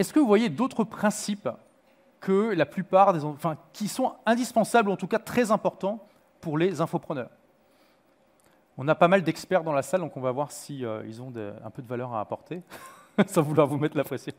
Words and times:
est-ce 0.00 0.14
que 0.14 0.18
vous 0.18 0.26
voyez 0.26 0.48
d'autres 0.48 0.82
principes 0.82 1.48
que 2.20 2.54
la 2.54 2.64
plupart 2.64 3.12
des, 3.12 3.22
enfin, 3.22 3.58
qui 3.74 3.86
sont 3.86 4.14
indispensables, 4.24 4.88
ou 4.88 4.92
en 4.92 4.96
tout 4.96 5.06
cas 5.06 5.18
très 5.18 5.50
importants 5.50 6.02
pour 6.40 6.56
les 6.56 6.80
infopreneurs? 6.80 7.28
On 8.78 8.88
a 8.88 8.94
pas 8.94 9.08
mal 9.08 9.22
d'experts 9.22 9.62
dans 9.62 9.74
la 9.74 9.82
salle, 9.82 10.00
donc 10.00 10.16
on 10.16 10.22
va 10.22 10.32
voir 10.32 10.52
s'ils 10.52 10.78
si, 10.78 10.84
euh, 10.86 11.20
ont 11.20 11.34
un 11.62 11.68
peu 11.68 11.82
de 11.82 11.86
valeur 11.86 12.14
à 12.14 12.20
apporter, 12.20 12.62
sans 13.26 13.42
vouloir 13.42 13.66
vous 13.66 13.76
mettre 13.76 13.96
la 13.96 14.04
pression. 14.04 14.32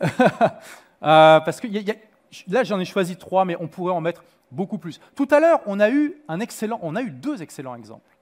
Euh, 1.04 1.40
parce 1.40 1.60
que 1.60 1.66
là, 2.46 2.62
j'en 2.62 2.78
ai 2.78 2.84
choisi 2.84 3.16
trois, 3.16 3.44
mais 3.44 3.56
on 3.58 3.66
pourrait 3.66 3.92
en 3.92 4.00
mettre 4.00 4.22
beaucoup 4.52 4.78
plus. 4.78 5.00
Tout 5.16 5.26
à 5.32 5.40
l'heure, 5.40 5.58
on 5.66 5.80
a 5.80 5.90
eu 5.90 6.22
un 6.28 6.38
excellent, 6.38 6.78
on 6.80 6.94
a 6.94 7.02
eu 7.02 7.10
deux 7.10 7.42
excellents 7.42 7.74
exemples 7.74 8.16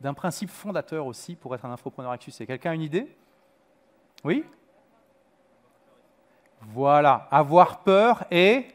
d'un 0.00 0.12
principe 0.12 0.50
fondateur 0.50 1.06
aussi 1.06 1.36
pour 1.36 1.54
être 1.54 1.64
un 1.64 1.70
infopreneur 1.70 2.20
succès. 2.20 2.46
Quelqu'un 2.46 2.72
a 2.72 2.74
une 2.74 2.82
idée? 2.82 3.16
Oui? 4.24 4.44
Voilà, 6.60 7.26
avoir 7.30 7.80
peur 7.80 8.24
et 8.30 8.66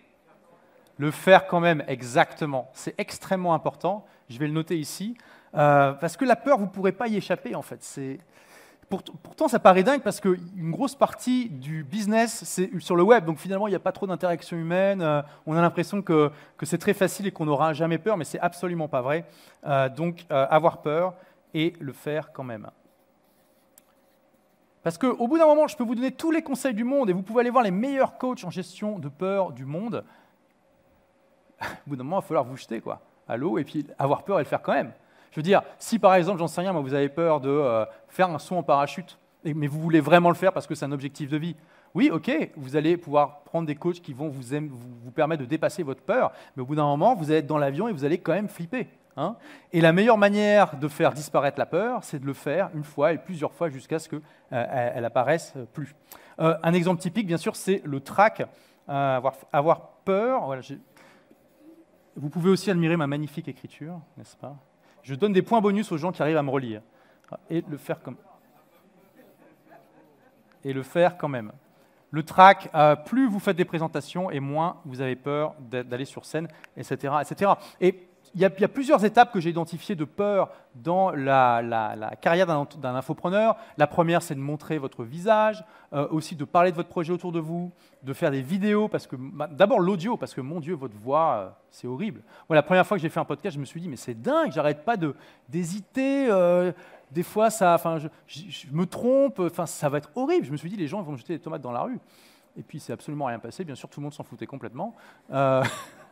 le 0.97 1.11
faire 1.11 1.47
quand 1.47 1.59
même, 1.59 1.83
exactement. 1.87 2.69
C'est 2.73 2.95
extrêmement 2.99 3.53
important. 3.53 4.05
Je 4.29 4.39
vais 4.39 4.47
le 4.47 4.53
noter 4.53 4.77
ici. 4.77 5.17
Euh, 5.55 5.93
parce 5.93 6.17
que 6.17 6.25
la 6.25 6.35
peur, 6.35 6.57
vous 6.57 6.65
ne 6.65 6.69
pourrez 6.69 6.91
pas 6.91 7.07
y 7.07 7.15
échapper, 7.15 7.55
en 7.55 7.61
fait. 7.61 7.83
Pourtant, 9.23 9.47
ça 9.47 9.59
paraît 9.59 9.83
dingue 9.83 10.01
parce 10.01 10.19
qu'une 10.19 10.71
grosse 10.71 10.95
partie 10.95 11.49
du 11.49 11.83
business, 11.83 12.43
c'est 12.45 12.69
sur 12.79 12.95
le 12.95 13.03
web. 13.03 13.25
Donc 13.25 13.39
finalement, 13.39 13.67
il 13.67 13.71
n'y 13.71 13.75
a 13.75 13.79
pas 13.79 13.91
trop 13.91 14.05
d'interaction 14.05 14.57
humaine. 14.57 15.01
Euh, 15.01 15.21
on 15.45 15.55
a 15.55 15.61
l'impression 15.61 16.01
que, 16.01 16.31
c'est 16.63 16.77
très 16.77 16.93
facile 16.93 17.27
et 17.27 17.31
qu'on 17.31 17.45
n'aura 17.45 17.73
jamais 17.73 17.97
peur, 17.97 18.15
mais 18.15 18.25
c'est 18.25 18.39
absolument 18.39 18.87
pas 18.87 19.01
vrai. 19.01 19.25
Euh, 19.65 19.89
donc 19.89 20.25
avoir 20.29 20.81
peur 20.81 21.15
et 21.53 21.73
le 21.79 21.93
faire 21.93 22.31
quand 22.31 22.43
même. 22.43 22.69
Parce 24.85 24.99
qu'au 24.99 25.27
bout 25.27 25.39
d'un 25.39 25.47
moment, 25.47 25.67
je 25.67 25.75
peux 25.75 25.83
vous 25.83 25.95
donner 25.95 26.11
tous 26.11 26.29
les 26.29 26.43
conseils 26.43 26.75
du 26.75 26.83
monde 26.83 27.09
et 27.09 27.13
vous 27.13 27.23
pouvez 27.23 27.39
aller 27.39 27.49
voir 27.49 27.63
les 27.63 27.71
meilleurs 27.71 28.19
coachs 28.19 28.43
en 28.43 28.51
gestion 28.51 28.99
de 28.99 29.09
peur 29.09 29.51
du 29.51 29.65
monde. 29.65 30.03
Au 31.59 31.65
bout 31.87 31.95
d'un 31.95 32.03
moment, 32.03 32.17
il 32.17 32.21
va 32.21 32.27
falloir 32.27 32.43
vous 32.43 32.55
jeter 32.55 32.81
quoi, 32.81 33.01
à 33.27 33.35
l'eau 33.35 33.57
et 33.57 33.63
puis 33.63 33.87
avoir 33.97 34.21
peur 34.21 34.37
et 34.39 34.43
le 34.43 34.47
faire 34.47 34.61
quand 34.61 34.73
même. 34.73 34.93
Je 35.31 35.37
veux 35.37 35.43
dire, 35.43 35.63
si 35.79 35.97
par 35.97 36.13
exemple, 36.13 36.37
j'en 36.37 36.45
sais 36.45 36.61
rien, 36.61 36.71
moi, 36.71 36.83
vous 36.83 36.93
avez 36.93 37.09
peur 37.09 37.41
de 37.41 37.49
euh, 37.49 37.83
faire 38.09 38.29
un 38.29 38.37
saut 38.37 38.57
en 38.57 38.61
parachute, 38.61 39.17
mais 39.43 39.65
vous 39.65 39.81
voulez 39.81 40.01
vraiment 40.01 40.29
le 40.29 40.35
faire 40.35 40.53
parce 40.53 40.67
que 40.67 40.75
c'est 40.75 40.85
un 40.85 40.91
objectif 40.91 41.31
de 41.31 41.37
vie, 41.37 41.55
oui, 41.95 42.11
ok, 42.11 42.51
vous 42.55 42.75
allez 42.75 42.95
pouvoir 42.95 43.39
prendre 43.39 43.65
des 43.65 43.75
coachs 43.75 44.01
qui 44.01 44.13
vont 44.13 44.29
vous, 44.29 44.43
vous, 44.69 45.11
permettre 45.11 45.41
de 45.41 45.47
dépasser 45.47 45.81
votre 45.81 46.03
peur, 46.03 46.31
mais 46.55 46.61
au 46.61 46.65
bout 46.67 46.75
d'un 46.75 46.85
moment, 46.85 47.15
vous 47.15 47.31
allez 47.31 47.39
être 47.39 47.47
dans 47.47 47.57
l'avion 47.57 47.87
et 47.87 47.91
vous 47.91 48.05
allez 48.05 48.19
quand 48.19 48.33
même 48.33 48.49
flipper. 48.49 48.87
Hein. 49.17 49.37
et 49.71 49.79
la 49.79 49.93
meilleure 49.93 50.17
manière 50.17 50.77
de 50.77 50.87
faire 50.89 51.13
disparaître 51.13 51.57
la 51.57 51.65
peur, 51.65 52.03
c'est 52.03 52.19
de 52.19 52.25
le 52.25 52.33
faire 52.33 52.69
une 52.73 52.83
fois 52.83 53.13
et 53.13 53.17
plusieurs 53.17 53.53
fois 53.53 53.69
jusqu'à 53.69 53.97
ce 53.97 54.09
qu'elle 54.09 54.21
euh, 54.51 54.91
elle 54.93 55.05
apparaisse 55.05 55.53
plus. 55.71 55.95
Euh, 56.39 56.57
un 56.63 56.73
exemple 56.73 57.01
typique, 57.01 57.25
bien 57.25 57.37
sûr, 57.37 57.55
c'est 57.55 57.81
le 57.85 58.01
trac. 58.01 58.45
avoir, 58.87 59.35
avoir, 59.53 59.89
peur. 60.03 60.53
Vous 62.17 62.29
pouvez 62.29 62.49
aussi 62.49 62.69
admirer 62.69 62.97
ma 62.97 63.07
magnifique 63.07 63.47
écriture, 63.47 63.99
n'est-ce 64.17 64.35
pas? 64.35 64.55
Je 65.01 65.15
donne 65.15 65.33
des 65.33 65.41
points 65.41 65.61
bonus 65.61 65.91
aux 65.91 65.97
gens 65.97 66.11
qui 66.11 66.21
arrivent 66.21 66.37
à 66.37 66.43
me 66.43 66.51
relire. 66.51 66.81
Et 67.49 67.63
le 67.69 67.77
faire 67.77 68.01
comme 68.01 68.17
et 70.65 70.73
le 70.73 70.83
faire 70.83 71.17
quand 71.17 71.29
même. 71.29 71.53
Le 72.11 72.23
track, 72.23 72.69
euh, 72.75 72.95
plus 72.95 73.29
vous 73.29 73.39
faites 73.39 73.55
des 73.55 73.65
présentations 73.65 74.31
et 74.31 74.39
moins 74.39 74.77
vous 74.83 74.99
avez 74.99 75.15
peur 75.15 75.55
d'aller 75.59 76.05
sur 76.05 76.25
scène, 76.25 76.47
etc. 76.75 77.13
etc. 77.21 77.51
Et 77.79 78.07
il 78.35 78.41
y, 78.41 78.45
a, 78.45 78.67
plusieurs 78.67 79.05
étapes 79.05 79.31
que 79.31 79.39
j'ai 79.39 79.49
identifiées 79.49 79.95
de 79.95 80.03
peur 80.03 80.49
dans 80.75 81.11
la, 81.11 82.11
carrière 82.19 82.45
d'un 82.45 82.95
infopreneur. 82.95 83.55
La 83.77 83.87
première, 83.87 84.21
c'est 84.21 84.35
de 84.35 84.41
montrer 84.41 84.77
votre 84.77 85.05
visage, 85.05 85.63
euh, 85.93 86.05
aussi 86.09 86.35
de 86.35 86.43
parler 86.43 86.71
de 86.71 86.75
votre 86.75 86.89
projet 86.89 87.13
autour 87.13 87.31
de 87.31 87.39
vous, 87.39 87.71
de 88.03 88.11
faire 88.11 88.31
des 88.31 88.41
vidéos, 88.41 88.89
parce 88.89 89.07
que 89.07 89.15
d'abord 89.51 89.79
l'audio, 89.79 90.17
parce 90.17 90.33
que 90.33 90.41
mon 90.41 90.59
Dieu, 90.59 90.75
votre 90.75 90.97
voix, 90.97 91.35
euh, 91.35 91.49
c'est 91.71 91.87
horrible. 91.87 92.23
La 92.49 92.61
première 92.61 92.85
fois 92.85 92.97
que 92.97 93.01
j'ai 93.01 93.09
fait 93.09 93.21
un 93.21 93.25
podcast, 93.25 93.55
je 93.55 93.59
me 93.59 93.65
suis 93.65 93.79
dit, 93.79 93.87
mais 93.87 93.95
c'est 93.95 94.21
dingue, 94.21 94.51
j'arrête 94.51 94.83
pas 94.83 94.97
d'hésiter. 95.47 96.27
Euh, 96.29 96.73
des 97.11 97.23
fois, 97.23 97.49
ça, 97.49 97.77
je, 97.97 98.09
je, 98.27 98.67
me 98.69 98.85
trompe, 98.85 99.41
ça 99.65 99.87
va 99.87 99.99
être 99.99 100.09
horrible. 100.13 100.45
Je 100.45 100.51
me 100.51 100.57
suis 100.57 100.69
dit, 100.69 100.75
les 100.75 100.87
gens 100.87 101.01
vont 101.01 101.13
me 101.13 101.17
jeter 101.17 101.37
des 101.37 101.41
tomates 101.41 101.61
dans 101.61 101.71
la 101.71 101.83
rue. 101.83 101.99
Et 102.57 102.63
puis, 102.63 102.81
c'est 102.81 102.91
absolument 102.91 103.25
rien 103.25 103.39
passé. 103.39 103.63
Bien 103.63 103.75
sûr, 103.75 103.87
tout 103.87 104.01
le 104.01 104.03
monde 104.03 104.13
s'en 104.13 104.23
foutait 104.23 104.45
complètement. 104.45 104.93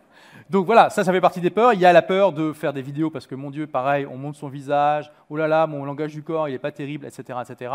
Donc 0.50 0.66
voilà, 0.66 0.90
ça, 0.90 1.04
ça 1.04 1.12
fait 1.12 1.22
partie 1.22 1.42
des 1.42 1.50
peurs. 1.50 1.74
Il 1.74 1.80
y 1.80 1.86
a 1.86 1.94
la 1.94 2.02
peur 2.02 2.32
de 2.32 2.54
faire 2.54 2.74
des 2.74 2.82
vidéos 2.82 3.10
parce 3.10 3.28
que, 3.28 3.36
mon 3.36 3.50
Dieu, 3.50 3.68
pareil, 3.68 4.06
on 4.06 4.18
monte 4.18 4.36
son 4.36 4.50
visage, 4.50 5.12
oh 5.30 5.38
là 5.38 5.48
là, 5.48 5.68
mon 5.68 5.86
langage 5.86 6.14
du 6.14 6.24
corps, 6.24 6.48
il 6.48 6.52
n'est 6.52 6.60
pas 6.60 6.72
terrible, 6.72 7.06
etc. 7.06 7.40
etc. 7.42 7.74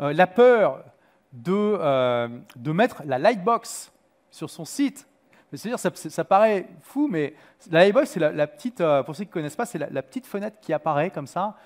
Euh, 0.00 0.12
la 0.12 0.26
peur 0.26 0.84
de, 1.32 1.52
euh, 1.52 2.28
de 2.56 2.72
mettre 2.72 3.02
la 3.04 3.18
lightbox 3.18 3.92
sur 4.30 4.50
son 4.50 4.64
site. 4.64 5.06
C'est-à-dire, 5.52 5.78
ça, 5.78 6.24
paraît 6.24 6.68
fou, 6.80 7.08
mais 7.08 7.34
la 7.70 7.80
lightbox, 7.80 8.10
c'est 8.10 8.20
la, 8.20 8.46
petite, 8.46 8.80
euh, 8.80 9.02
pour 9.02 9.14
ceux 9.14 9.24
qui 9.24 9.30
ne 9.30 9.34
connaissent 9.34 9.56
pas, 9.56 9.66
c'est 9.66 9.78
la, 9.78 10.02
petite 10.02 10.26
fenêtre 10.26 10.56
qui 10.60 10.72
apparaît 10.72 11.10
comme 11.10 11.26
ça 11.26 11.56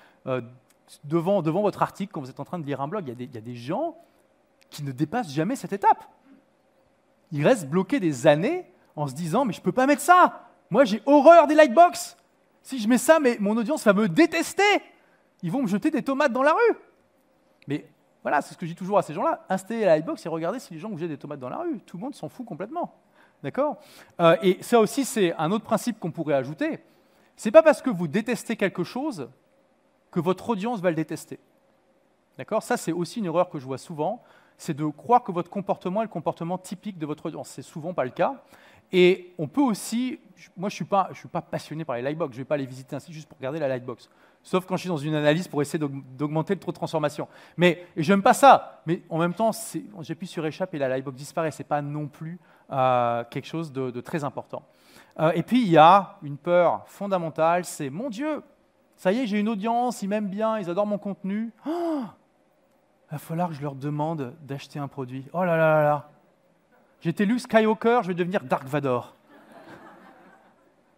devant, 1.03 1.41
devant 1.41 1.61
votre 1.61 1.81
article 1.81 2.11
quand 2.13 2.21
vous 2.21 2.29
êtes 2.29 2.39
en 2.39 2.45
train 2.45 2.59
de 2.59 2.65
lire 2.65 2.81
un 2.81 2.87
blog. 2.87 3.11
Il 3.17 3.33
y 3.33 3.37
a 3.37 3.41
des 3.41 3.55
gens 3.55 3.95
qui 4.69 4.83
ne 4.83 4.91
dépassent 4.91 5.31
jamais 5.31 5.55
cette 5.55 5.73
étape. 5.73 6.03
Ils 7.31 7.45
restent 7.45 7.67
bloqués 7.67 7.99
des 7.99 8.27
années 8.27 8.65
en 8.99 9.07
se 9.07 9.13
disant 9.13 9.45
mais 9.45 9.53
je 9.53 9.59
ne 9.59 9.63
peux 9.63 9.71
pas 9.71 9.87
mettre 9.87 10.01
ça. 10.01 10.47
Moi 10.69 10.85
j'ai 10.85 11.01
horreur 11.05 11.47
des 11.47 11.55
lightbox. 11.55 12.17
Si 12.61 12.79
je 12.79 12.87
mets 12.87 12.97
ça, 12.97 13.19
mais 13.19 13.37
mon 13.39 13.55
audience 13.57 13.83
va 13.85 13.93
me 13.93 14.07
détester. 14.07 14.63
Ils 15.41 15.51
vont 15.51 15.61
me 15.61 15.67
jeter 15.67 15.89
des 15.89 16.03
tomates 16.03 16.33
dans 16.33 16.43
la 16.43 16.53
rue. 16.53 16.77
Mais 17.67 17.85
voilà, 18.21 18.41
c'est 18.41 18.53
ce 18.53 18.57
que 18.57 18.65
je 18.65 18.71
dis 18.71 18.75
toujours 18.75 18.97
à 18.97 19.01
ces 19.01 19.13
gens-là. 19.13 19.45
Installez 19.47 19.81
la 19.81 19.95
lightbox 19.95 20.25
et 20.25 20.29
regardez 20.29 20.59
si 20.59 20.73
les 20.73 20.79
gens 20.79 20.95
jettent 20.97 21.09
des 21.09 21.17
tomates 21.17 21.39
dans 21.39 21.49
la 21.49 21.59
rue. 21.59 21.79
Tout 21.85 21.97
le 21.97 22.03
monde 22.03 22.15
s'en 22.15 22.27
fout 22.27 22.45
complètement. 22.45 22.93
D'accord? 23.41 23.77
Euh, 24.19 24.35
Et 24.43 24.61
ça 24.61 24.79
aussi, 24.81 25.05
c'est 25.05 25.33
un 25.35 25.51
autre 25.51 25.63
principe 25.63 25.99
qu'on 25.99 26.11
pourrait 26.11 26.33
ajouter. 26.33 26.79
C'est 27.37 27.51
pas 27.51 27.63
parce 27.63 27.81
que 27.81 27.89
vous 27.89 28.07
détestez 28.09 28.57
quelque 28.57 28.83
chose 28.83 29.29
que 30.11 30.19
votre 30.19 30.49
audience 30.49 30.81
va 30.81 30.89
le 30.89 30.95
détester. 30.95 31.39
D'accord? 32.37 32.61
Ça, 32.61 32.75
c'est 32.75 32.91
aussi 32.91 33.19
une 33.19 33.25
erreur 33.25 33.49
que 33.49 33.59
je 33.59 33.65
vois 33.65 33.77
souvent. 33.77 34.21
C'est 34.57 34.73
de 34.73 34.85
croire 34.85 35.23
que 35.23 35.31
votre 35.31 35.49
comportement 35.49 36.01
est 36.01 36.05
le 36.05 36.09
comportement 36.09 36.57
typique 36.57 36.97
de 36.97 37.05
votre 37.05 37.27
audience. 37.27 37.47
C'est 37.47 37.61
souvent 37.61 37.93
pas 37.93 38.03
le 38.03 38.11
cas. 38.11 38.43
Et 38.91 39.33
on 39.37 39.47
peut 39.47 39.61
aussi, 39.61 40.19
moi 40.57 40.69
je 40.69 40.73
ne 40.73 40.77
suis, 40.77 40.85
pas, 40.85 41.09
suis 41.13 41.27
pas 41.27 41.41
passionné 41.41 41.85
par 41.85 41.95
les 41.95 42.01
lightbox, 42.01 42.33
je 42.33 42.39
ne 42.39 42.43
vais 42.43 42.47
pas 42.47 42.57
les 42.57 42.65
visiter 42.65 42.95
ainsi 42.95 43.13
juste 43.13 43.27
pour 43.27 43.37
regarder 43.37 43.59
la 43.59 43.67
lightbox. 43.67 44.09
Sauf 44.41 44.65
quand 44.65 44.77
je 44.77 44.81
suis 44.81 44.89
dans 44.89 44.97
une 44.97 45.15
analyse 45.15 45.47
pour 45.47 45.61
essayer 45.61 45.83
d'augmenter 46.17 46.53
le 46.55 46.59
taux 46.59 46.71
de 46.71 46.75
transformation. 46.75 47.27
Mais 47.57 47.85
je 47.97 48.11
n'aime 48.11 48.23
pas 48.23 48.33
ça. 48.33 48.81
Mais 48.85 49.03
en 49.09 49.17
même 49.17 49.33
temps, 49.33 49.51
j'appuie 49.99 50.27
sur 50.27 50.45
échappe 50.45 50.73
et 50.73 50.77
la 50.77 50.87
lightbox 50.87 51.17
disparaît. 51.17 51.51
Ce 51.51 51.61
n'est 51.61 51.67
pas 51.67 51.81
non 51.81 52.07
plus 52.07 52.39
euh, 52.71 53.23
quelque 53.29 53.47
chose 53.47 53.71
de, 53.71 54.01
très 54.01 54.23
important. 54.23 54.63
Euh, 55.19 55.31
et 55.35 55.43
puis 55.43 55.61
il 55.61 55.69
y 55.69 55.77
a 55.77 56.17
une 56.23 56.37
peur 56.37 56.83
fondamentale, 56.87 57.65
c'est 57.65 57.89
mon 57.89 58.09
Dieu, 58.09 58.41
ça 58.95 59.11
y 59.11 59.19
est, 59.19 59.27
j'ai 59.27 59.39
une 59.39 59.49
audience, 59.49 60.01
ils 60.01 60.07
m'aiment 60.07 60.29
bien, 60.29 60.59
ils 60.59 60.69
adorent 60.69 60.85
mon 60.85 60.97
contenu. 60.97 61.51
Oh 61.65 62.03
il 63.09 63.13
va 63.13 63.17
falloir 63.17 63.49
que 63.49 63.55
je 63.55 63.61
leur 63.61 63.75
demande 63.75 64.35
d'acheter 64.41 64.79
un 64.79 64.87
produit. 64.87 65.25
Oh 65.33 65.43
là 65.43 65.57
là 65.57 65.73
là 65.75 65.83
là 65.83 66.09
J'étais 67.01 67.25
Luke 67.25 67.39
Skywalker, 67.39 68.01
je 68.03 68.09
vais 68.09 68.13
devenir 68.13 68.43
Dark 68.43 68.65
Vador. 68.65 69.15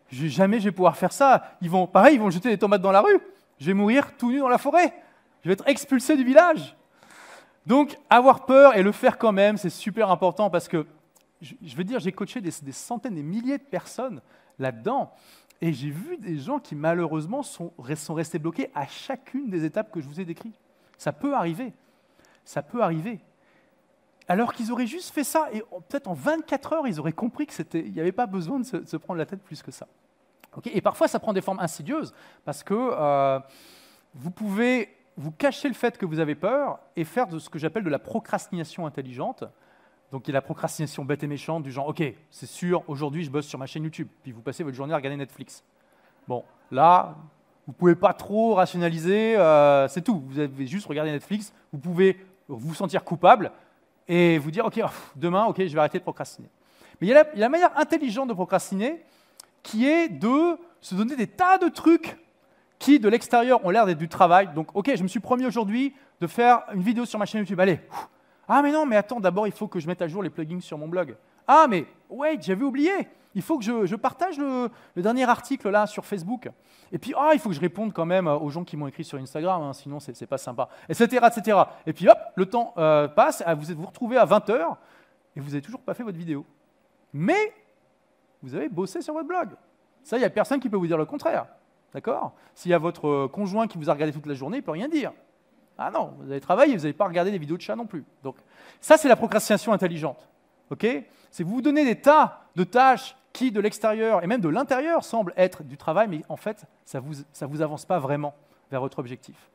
jamais 0.09 0.59
je 0.59 0.65
vais 0.65 0.71
pouvoir 0.71 0.97
faire 0.97 1.13
ça. 1.13 1.55
Ils 1.61 1.69
vont, 1.69 1.85
pareil, 1.85 2.15
ils 2.15 2.19
vont 2.19 2.31
jeter 2.31 2.49
des 2.49 2.57
tomates 2.57 2.81
dans 2.81 2.91
la 2.91 3.01
rue. 3.01 3.19
Je 3.59 3.67
vais 3.67 3.73
mourir 3.73 4.17
tout 4.17 4.31
nu 4.31 4.39
dans 4.39 4.49
la 4.49 4.57
forêt. 4.57 4.93
Je 5.43 5.49
vais 5.49 5.53
être 5.53 5.67
expulsé 5.67 6.17
du 6.17 6.23
village. 6.23 6.75
Donc, 7.67 7.97
avoir 8.09 8.45
peur 8.45 8.75
et 8.75 8.81
le 8.81 8.91
faire 8.91 9.19
quand 9.19 9.31
même, 9.31 9.57
c'est 9.57 9.69
super 9.69 10.09
important 10.09 10.49
parce 10.49 10.67
que, 10.67 10.87
je 11.41 11.75
veux 11.75 11.83
dire, 11.83 11.99
j'ai 11.99 12.11
coaché 12.11 12.41
des, 12.41 12.51
centaines, 12.71 13.15
des 13.15 13.23
milliers 13.23 13.59
de 13.59 13.63
personnes 13.63 14.21
là-dedans. 14.57 15.13
Et 15.61 15.71
j'ai 15.73 15.91
vu 15.91 16.17
des 16.17 16.39
gens 16.39 16.57
qui, 16.57 16.73
malheureusement, 16.73 17.43
sont, 17.43 17.71
sont 17.95 18.13
restés 18.15 18.39
bloqués 18.39 18.71
à 18.73 18.87
chacune 18.87 19.51
des 19.51 19.63
étapes 19.63 19.91
que 19.91 20.01
je 20.01 20.07
vous 20.07 20.19
ai 20.19 20.25
décrites. 20.25 20.59
Ça 20.97 21.11
peut 21.11 21.35
arriver. 21.35 21.73
Ça 22.43 22.63
peut 22.63 22.81
arriver 22.81 23.19
alors 24.27 24.53
qu'ils 24.53 24.71
auraient 24.71 24.87
juste 24.87 25.13
fait 25.13 25.23
ça, 25.23 25.49
et 25.51 25.61
peut-être 25.89 26.07
en 26.07 26.13
24 26.13 26.73
heures, 26.73 26.87
ils 26.87 26.99
auraient 26.99 27.11
compris 27.11 27.47
qu'il 27.47 27.91
n'y 27.91 27.99
avait 27.99 28.11
pas 28.11 28.27
besoin 28.27 28.59
de 28.59 28.65
se, 28.65 28.97
prendre 28.97 29.17
la 29.17 29.25
tête 29.25 29.41
plus 29.41 29.61
que 29.61 29.71
ça. 29.71 29.87
et 30.65 30.81
parfois, 30.81 31.07
ça 31.07 31.19
prend 31.19 31.33
des 31.33 31.41
formes 31.41 31.59
insidieuses, 31.59 32.13
parce 32.45 32.63
que 32.63 32.73
euh, 32.73 33.39
vous 34.13 34.31
pouvez 34.31 34.89
vous 35.17 35.31
cacher 35.31 35.67
le 35.67 35.73
fait 35.73 35.97
que 35.97 36.05
vous 36.05 36.19
avez 36.19 36.35
peur 36.35 36.79
et 36.95 37.03
faire 37.03 37.27
de 37.27 37.39
ce 37.39 37.49
que 37.49 37.59
j'appelle 37.59 37.83
de 37.83 37.89
la 37.89 37.99
procrastination 37.99 38.85
intelligente. 38.85 39.43
Donc, 40.11 40.27
il 40.27 40.31
y 40.31 40.33
a 40.33 40.35
la 40.35 40.41
procrastination 40.41 41.05
bête 41.05 41.23
et 41.23 41.27
méchante, 41.27 41.63
du 41.63 41.71
genre, 41.71 41.87
OK, 41.87 42.03
c'est 42.29 42.45
sûr, 42.45 42.83
aujourd'hui, 42.87 43.23
je 43.23 43.31
bosse 43.31 43.47
sur 43.47 43.59
ma 43.59 43.65
chaîne 43.65 43.83
YouTube, 43.83 44.07
puis 44.23 44.31
vous 44.31 44.41
passez 44.41 44.63
votre 44.63 44.75
journée 44.75 44.93
à 44.93 44.97
regarder 44.97 45.17
Netflix. 45.17 45.63
Bon, 46.27 46.43
là, 46.69 47.15
vous 47.67 47.73
pouvez 47.73 47.95
pas 47.95 48.13
trop 48.13 48.55
rationaliser, 48.55 49.37
euh, 49.37 49.87
c'est 49.87 50.01
tout. 50.01 50.23
Vous 50.27 50.39
avez 50.39 50.67
juste 50.67 50.87
regardé 50.87 51.11
Netflix, 51.11 51.53
vous 51.71 51.79
pouvez 51.79 52.17
vous 52.47 52.73
sentir 52.73 53.03
coupable, 53.03 53.51
et 54.13 54.37
vous 54.37 54.51
dire, 54.51 54.65
OK, 54.65 54.77
demain, 55.15 55.45
OK, 55.45 55.65
je 55.65 55.71
vais 55.71 55.79
arrêter 55.79 55.97
de 55.97 56.03
procrastiner. 56.03 56.49
Mais 56.99 57.07
il 57.07 57.11
y, 57.11 57.13
a 57.13 57.25
la, 57.33 57.47
manière 57.47 57.71
intelligente 57.79 58.27
de 58.27 58.33
procrastiner 58.33 59.01
qui 59.63 59.87
est 59.87 60.09
de 60.09 60.57
se 60.81 60.95
donner 60.95 61.15
des 61.15 61.27
tas 61.27 61.57
de 61.57 61.69
trucs 61.69 62.17
qui, 62.77 62.99
de 62.99 63.07
l'extérieur, 63.07 63.63
ont 63.65 63.69
l'air 63.69 63.85
d'être 63.85 63.97
du 63.97 64.09
travail. 64.09 64.49
Donc, 64.53 64.75
OK, 64.75 64.91
je 64.93 65.01
me 65.01 65.07
suis 65.07 65.21
promis 65.21 65.45
aujourd'hui 65.45 65.95
de 66.19 66.27
faire 66.27 66.63
une 66.73 66.81
vidéo 66.81 67.05
sur 67.05 67.19
ma 67.19 67.25
chaîne 67.25 67.39
YouTube. 67.39 67.61
Allez, 67.61 67.79
Ah, 68.49 68.61
mais 68.61 68.73
non, 68.73 68.85
mais 68.85 68.97
attends, 68.97 69.21
d'abord, 69.21 69.47
il 69.47 69.53
faut 69.53 69.69
que 69.69 69.79
je 69.79 69.87
mette 69.87 70.01
à 70.01 70.09
jour 70.09 70.21
les 70.21 70.29
plugins 70.29 70.59
sur 70.59 70.77
mon 70.77 70.89
blog. 70.89 71.15
Ah, 71.47 71.67
mais 71.69 71.85
wait, 72.09 72.37
j'avais 72.41 72.65
oublié. 72.65 72.91
Il 73.33 73.41
faut 73.41 73.57
que 73.57 73.63
je, 73.63 73.95
partage 73.95 74.37
le, 74.37 74.69
dernier 74.97 75.23
article 75.23 75.69
là 75.69 75.87
sur 75.87 76.05
Facebook. 76.05 76.49
Et 76.91 76.97
puis, 76.97 77.13
ah, 77.17 77.31
il 77.33 77.39
faut 77.39 77.49
que 77.49 77.55
je 77.55 77.61
réponde 77.61 77.93
quand 77.93 78.05
même 78.05 78.27
aux 78.27 78.49
gens 78.49 78.63
qui 78.63 78.75
m'ont 78.75 78.87
écrit 78.87 79.03
sur 79.03 79.17
Instagram, 79.17 79.61
hein, 79.61 79.73
sinon 79.73 79.99
c'est 79.99 80.27
pas 80.27 80.37
sympa, 80.37 80.67
etc., 80.89 81.25
etc. 81.27 81.57
Et 81.85 81.93
puis 81.93 82.09
hop, 82.09 82.17
le 82.35 82.45
temps 82.45 82.73
euh, 82.77 83.07
passe, 83.07 83.43
vous 83.57 83.75
vous 83.75 83.85
retrouvez 83.85 84.17
à 84.17 84.25
20h 84.25 84.75
et 85.35 85.39
vous 85.39 85.49
n'avez 85.49 85.61
toujours 85.61 85.81
pas 85.81 85.93
fait 85.93 86.03
votre 86.03 86.17
vidéo. 86.17 86.45
Mais 87.13 87.53
vous 88.41 88.55
avez 88.55 88.69
bossé 88.69 89.01
sur 89.01 89.13
votre 89.13 89.27
blog. 89.27 89.49
Ça, 90.03 90.17
il 90.17 90.19
n'y 90.19 90.25
a 90.25 90.29
personne 90.29 90.59
qui 90.59 90.69
peut 90.69 90.77
vous 90.77 90.87
dire 90.87 90.97
le 90.97 91.05
contraire. 91.05 91.45
D'accord? 91.93 92.33
S'il 92.55 92.71
y 92.71 92.73
a 92.73 92.77
votre 92.77 93.07
euh, 93.07 93.27
conjoint 93.27 93.67
qui 93.67 93.77
vous 93.77 93.89
a 93.89 93.93
regardé 93.93 94.13
toute 94.13 94.25
la 94.25 94.33
journée, 94.33 94.57
il 94.57 94.61
ne 94.61 94.65
peut 94.65 94.71
rien 94.71 94.87
dire. 94.87 95.11
Ah 95.77 95.91
non, 95.91 96.13
vous 96.19 96.31
avez 96.31 96.39
travaillé, 96.39 96.75
vous 96.75 96.83
n'avez 96.83 96.93
pas 96.93 97.07
regardé 97.07 97.31
des 97.31 97.37
vidéos 97.37 97.57
de 97.57 97.61
chat 97.61 97.75
non 97.75 97.85
plus. 97.85 98.05
Donc, 98.23 98.35
ça, 98.79 98.97
c'est 98.97 99.07
la 99.07 99.15
procrastination 99.15 99.73
intelligente. 99.73 100.27
OK? 100.71 100.87
C'est 101.29 101.43
vous 101.43 101.55
vous 101.55 101.61
donnez 101.61 101.85
des 101.85 102.01
tas 102.01 102.41
de 102.55 102.63
tâches 102.63 103.15
qui, 103.33 103.51
de 103.51 103.59
l'extérieur 103.59 104.23
et 104.23 104.27
même 104.27 104.41
de 104.41 104.49
l'intérieur, 104.49 105.03
semblent 105.03 105.33
être 105.37 105.63
du 105.63 105.77
travail, 105.77 106.07
mais 106.07 106.21
en 106.27 106.37
fait, 106.37 106.65
ça 106.85 106.99
ne 106.99 107.05
vous, 107.05 107.13
ça 107.31 107.45
vous 107.45 107.61
avance 107.61 107.85
pas 107.85 107.99
vraiment 107.99 108.33
vers 108.69 108.81
votre 108.81 108.99
objectif. 108.99 109.49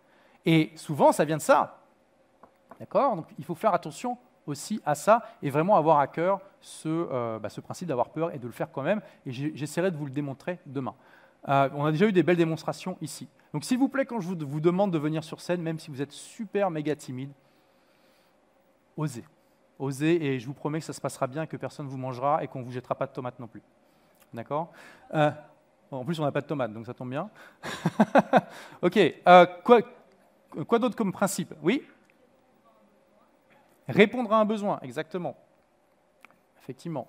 Et 0.45 0.73
souvent, 0.77 1.13
ça 1.13 1.25
vient 1.25 1.37
de 1.37 1.43
ça. 1.43 1.81
D'accord? 2.79 3.17
Donc, 3.17 3.27
il 3.39 3.45
faut 3.45 3.55
faire 3.55 3.75
attention 3.75 4.17
aussi 4.47 4.81
à 4.87 4.95
ça 4.95 5.23
et 5.43 5.51
vraiment 5.51 5.77
avoir 5.77 5.99
à 5.99 6.07
cœur 6.07 6.41
ce, 6.61 6.89
euh, 6.89 7.39
bah, 7.39 7.49
principe 7.63 7.89
d'avoir 7.89 8.11
peur 8.11 8.33
et 8.35 8.39
de 8.39 8.47
le 8.47 8.53
faire 8.53 8.71
quand 8.71 8.83
même. 8.83 9.01
Et 9.25 9.33
j'essaierai 9.33 9.91
de 9.91 9.97
vous 9.97 10.05
le 10.05 10.11
démontrer 10.11 10.59
demain. 10.67 10.95
Euh, 11.49 11.69
on 11.75 11.85
a 11.85 11.93
déjà 11.93 12.07
eu 12.07 12.13
des 12.13 12.23
belles 12.23 12.37
démonstrations 12.37 12.97
ici. 13.01 13.29
Donc 13.53 13.65
s'il 13.65 13.79
vous 13.79 13.89
plaît, 13.89 14.05
quand 14.05 14.21
je 14.21 14.29
vous, 14.29 14.61
demande 14.61 14.93
de 14.93 14.99
venir 14.99 15.25
sur 15.25 15.41
scène, 15.41 15.63
même 15.63 15.79
si 15.79 15.91
vous 15.91 16.03
êtes 16.03 16.13
super 16.13 16.71
méga 16.71 16.95
timide, 16.97 17.31
osez. 18.97 19.25
Osez 19.79 20.25
et 20.25 20.39
je 20.39 20.47
vous 20.47 20.55
promets 20.55 20.79
que 20.81 20.85
ça 20.85 20.93
se 20.93 21.01
passera 21.01 21.27
bien, 21.27 21.47
que 21.47 21.57
personne 21.57 21.87
ne 21.87 21.91
vous 21.91 21.99
mangera 21.99 22.43
et 22.43 22.49
qu'on 22.49 22.61
ne 22.61 22.65
vous 22.65 22.73
jettera 22.73 22.95
pas 22.95 23.07
de 23.07 23.13
tomates 23.13 23.39
non 23.39 23.47
plus. 23.47 23.63
D'accord 24.33 24.73
euh, 25.15 25.31
En 25.91 26.05
plus, 26.05 26.19
on 26.21 26.25
n'a 26.25 26.33
pas 26.33 26.41
de 26.41 26.47
tomates, 26.47 26.73
donc 26.73 26.87
ça 26.87 26.95
tombe 26.95 27.11
bien. 27.11 27.31
ok. 28.83 28.99
quoi, 29.63 29.81
quoi 30.67 30.79
d'autre 30.79 30.97
comme 30.97 31.13
principe? 31.13 31.55
Oui? 31.63 31.83
Répondre 33.89 34.33
à 34.33 34.41
un 34.41 34.45
besoin, 34.45 34.79
exactement. 34.83 35.37
Effectivement. 36.61 37.09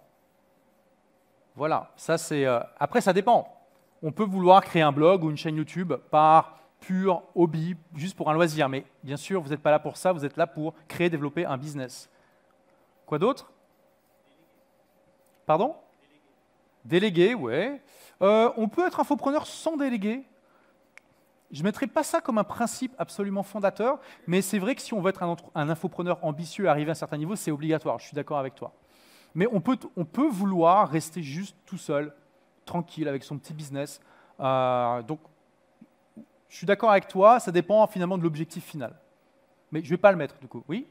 Voilà, 1.56 1.92
ça 1.96 2.18
c'est. 2.20 2.46
Euh, 2.46 2.60
après, 2.80 3.02
ça 3.02 3.14
dépend. 3.14 3.52
On 4.04 4.12
peut 4.12 4.24
vouloir 4.24 4.64
créer 4.64 4.84
un 4.84 4.92
blog 4.92 5.24
ou 5.24 5.32
une 5.32 5.38
chaîne 5.38 5.56
YouTube 5.56 5.94
par 6.12 6.60
pur 6.80 7.24
hobby, 7.34 7.76
juste 7.96 8.16
pour 8.16 8.30
un 8.30 8.34
loisir. 8.36 8.70
Mais 8.70 8.86
bien 9.04 9.18
sûr, 9.18 9.42
vous 9.42 9.50
n'êtes 9.50 9.64
pas 9.64 9.72
là 9.72 9.80
pour 9.80 9.98
ça, 9.98 10.12
vous 10.12 10.24
êtes 10.24 10.38
là 10.38 10.46
pour 10.46 10.76
créer, 10.88 11.10
développer 11.10 11.46
un 11.46 11.58
business. 11.58 12.12
Quoi 13.08 13.18
d'autre? 13.18 13.52
Pardon? 15.46 15.76
Déléguer, 16.84 17.34
ouais. 17.34 17.82
Euh, 18.22 18.52
on 18.58 18.68
peut 18.68 18.86
être 18.86 19.00
infopreneur 19.00 19.48
sans 19.48 19.78
déléguer. 19.78 20.24
Je 21.50 21.60
ne 21.62 21.64
mettrai 21.64 21.88
pas 21.88 22.04
ça 22.04 22.20
comme 22.20 22.38
un 22.38 22.44
principe 22.44 22.94
absolument 22.98 23.44
fondateur, 23.44 24.00
mais 24.28 24.42
c'est 24.42 24.60
vrai 24.60 24.76
que 24.76 24.82
si 24.82 24.94
on 24.94 25.00
veut 25.00 25.10
être 25.10 25.24
un, 25.56 25.70
infopreneur 25.70 26.24
ambitieux 26.26 26.66
et 26.66 26.68
arriver 26.68 26.90
à 26.90 26.92
un 26.92 26.96
certain 26.96 27.16
niveau, 27.16 27.38
c'est 27.38 27.52
obligatoire, 27.52 27.98
je 28.00 28.08
suis 28.08 28.16
d'accord 28.16 28.38
avec 28.40 28.56
toi. 28.56 28.74
Mais 29.34 29.48
on 29.54 29.62
peut, 29.62 29.78
on 29.96 30.04
peut, 30.04 30.28
vouloir 30.28 30.90
rester 30.90 31.24
juste 31.24 31.56
tout 31.66 31.78
seul, 31.78 32.14
tranquille, 32.66 33.08
avec 33.08 33.24
son 33.24 33.38
petit 33.38 33.54
business. 33.54 34.02
Euh, 34.42 35.02
donc, 35.04 35.22
je 36.50 36.58
suis 36.58 36.68
d'accord 36.68 36.92
avec 36.92 37.08
toi, 37.08 37.40
ça 37.40 37.54
dépend 37.54 37.88
finalement 37.88 38.18
de 38.18 38.24
l'objectif 38.24 38.66
final. 38.66 39.00
Mais 39.72 39.80
je 39.80 39.86
ne 39.86 39.92
vais 39.92 39.98
pas 39.98 40.12
le 40.12 40.18
mettre 40.18 40.38
du 40.40 40.48
coup. 40.48 40.66
Oui? 40.68 40.88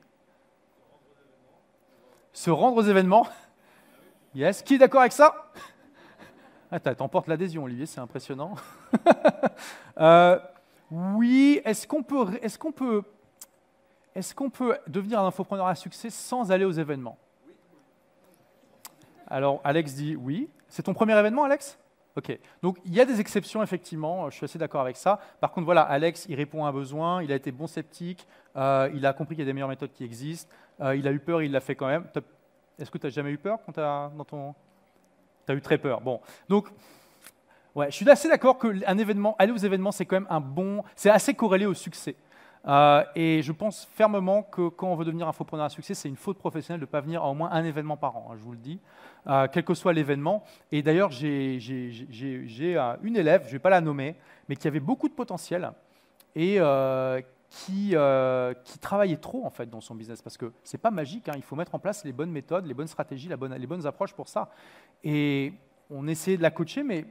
Se 2.37 2.51
rendre 2.51 2.77
aux 2.77 2.83
événements 2.83 3.27
Yes. 4.35 4.61
Qui 4.61 4.75
est 4.75 4.79
d'accord 4.79 5.01
avec 5.01 5.13
ça? 5.13 5.51
Ah, 6.71 6.79
T'emportes 6.79 7.29
l'adhésion, 7.29 7.65
Olivier, 7.65 7.87
c'est 7.87 8.01
impressionnant. 8.01 8.55
Euh, 9.99 10.39
oui, 10.91 11.63
est-ce 11.65 11.87
qu'on 11.87 12.03
peut, 12.03 12.27
est 12.43 12.59
qu'on 12.59 12.71
peut, 12.71 13.03
est 14.15 14.35
qu'on 14.35 14.51
peut 14.51 14.77
devenir 14.87 15.19
un 15.19 15.27
infopreneur 15.27 15.67
à 15.67 15.75
succès 15.75 16.11
sans 16.11 16.53
aller 16.53 16.67
aux 16.67 16.73
événements? 16.73 17.17
Alors, 19.27 19.63
Alex 19.65 19.95
dit 19.95 20.15
oui. 20.15 20.51
C'est 20.69 20.83
ton 20.83 20.93
premier 20.93 21.19
événement, 21.19 21.45
Alex? 21.45 21.79
Ok. 22.17 22.39
Donc, 22.63 22.79
il 22.85 22.95
y 22.95 23.01
a 23.01 23.07
des 23.07 23.21
exceptions, 23.21 23.63
effectivement. 23.63 24.29
Je 24.29 24.37
suis 24.37 24.45
assez 24.45 24.59
d'accord 24.59 24.83
avec 24.83 24.99
ça. 24.99 25.19
Par 25.41 25.53
contre, 25.53 25.65
voilà, 25.65 25.81
Alex, 25.81 26.27
il 26.29 26.35
répond 26.35 26.67
à 26.67 26.69
un 26.69 26.73
besoin. 26.73 27.23
Il 27.23 27.33
a 27.33 27.37
été 27.37 27.53
bon 27.53 27.67
sceptique. 27.67 28.27
Euh, 28.57 28.91
il 28.95 29.07
a 29.07 29.15
compris 29.15 29.35
qu'il 29.35 29.45
y 29.45 29.47
a 29.47 29.51
des 29.51 29.55
meilleures 29.55 29.69
méthodes 29.69 29.93
qui 29.93 30.05
existent. 30.05 30.51
Euh, 30.81 30.97
il 30.97 31.07
a 31.09 31.13
eu 31.13 31.19
peur, 31.19 31.43
il 31.43 31.53
l'a 31.53 31.61
fait 31.61 31.75
quand 31.75 31.87
même. 31.87 32.05
Est-ce 32.79 32.91
que 32.91 32.99
tu 32.99 33.07
n'as 33.07 33.11
jamais 33.11 33.31
eu 33.31 33.39
peur 33.39 33.59
quand 33.65 33.79
as, 33.79 34.11
dans 34.17 34.25
ton... 34.25 34.55
Tu 35.47 35.53
as 35.53 35.55
eu 35.55 35.61
très 35.61 35.79
peur? 35.79 36.01
Bon. 36.01 36.21
Donc, 36.49 36.69
ouais, 37.75 37.91
je 37.91 37.97
suis 37.97 38.11
assez 38.11 38.29
d'accord 38.29 38.59
qu'un 38.59 38.99
événement, 38.99 39.37
aller 39.39 39.53
aux 39.53 39.57
événements, 39.57 39.93
c'est 39.93 40.05
quand 40.05 40.17
même 40.17 40.27
un 40.29 40.41
bon. 40.41 40.83
C'est 40.95 41.11
assez 41.11 41.35
corrélé 41.35 41.67
au 41.67 41.75
succès. 41.75 42.17
Euh, 42.67 43.05
et 43.15 43.43
je 43.43 43.53
pense 43.53 43.87
fermement 43.93 44.43
que 44.43 44.69
quand 44.69 44.89
on 44.89 44.97
veut 44.97 45.05
devenir 45.05 45.29
infopreneur 45.29 45.67
à 45.67 45.69
succès, 45.69 45.95
c'est 45.95 46.09
une 46.09 46.17
faute 46.17 46.39
professionnelle 46.39 46.81
de 46.81 46.87
ne 46.87 46.91
pas 46.91 47.01
venir 47.01 47.23
à 47.23 47.29
au 47.29 47.35
moins 47.35 47.51
un 47.53 47.65
événement 47.65 47.97
par 47.97 48.17
an, 48.17 48.31
hein, 48.31 48.35
je 48.37 48.43
vous 48.43 48.53
le 48.53 48.59
dis, 48.59 48.81
euh, 49.29 49.47
quel 49.53 49.63
que 49.63 49.75
soit 49.75 49.93
l'événement. 49.93 50.43
Et 50.73 50.83
d'ailleurs, 50.83 51.13
j'ai 51.13 51.61
euh, 51.61 52.97
une 53.03 53.17
élève, 53.17 53.43
je 53.43 53.49
ne 53.49 53.53
vais 53.53 53.59
pas 53.61 53.71
la 53.71 53.81
nommer, 53.81 54.17
mais 54.49 54.57
qui 54.57 54.67
avait 54.67 54.81
beaucoup 54.81 55.09
de 55.09 55.15
potentiel 55.15 55.71
et 56.35 56.59
qui, 57.49 57.95
qui, 58.65 58.79
travaillait 58.79 59.17
trop 59.17 59.45
en 59.47 59.51
fait 59.51 59.71
dans 59.71 59.81
son 59.81 59.95
business 59.95 60.21
parce 60.21 60.37
que 60.37 60.53
c'est 60.65 60.79
pas 60.79 60.91
magique. 60.91 61.29
Hein, 61.29 61.35
il 61.37 61.43
faut 61.43 61.57
mettre 61.57 61.75
en 61.75 61.79
place 61.79 62.05
les 62.05 62.13
bonnes 62.13 62.31
méthodes, 62.31 62.67
les 62.67 62.75
bonnes 62.75 62.87
stratégies, 62.87 63.29
la 63.29 63.37
bonne, 63.37 63.55
les 63.55 63.67
bonnes 63.67 63.87
approches 63.87 64.15
pour 64.15 64.29
ça. 64.29 64.51
Et 65.05 65.53
on 65.91 66.07
essayait 66.09 66.37
de 66.37 66.43
la 66.43 66.51
coacher, 66.51 66.83
mais 66.83 67.07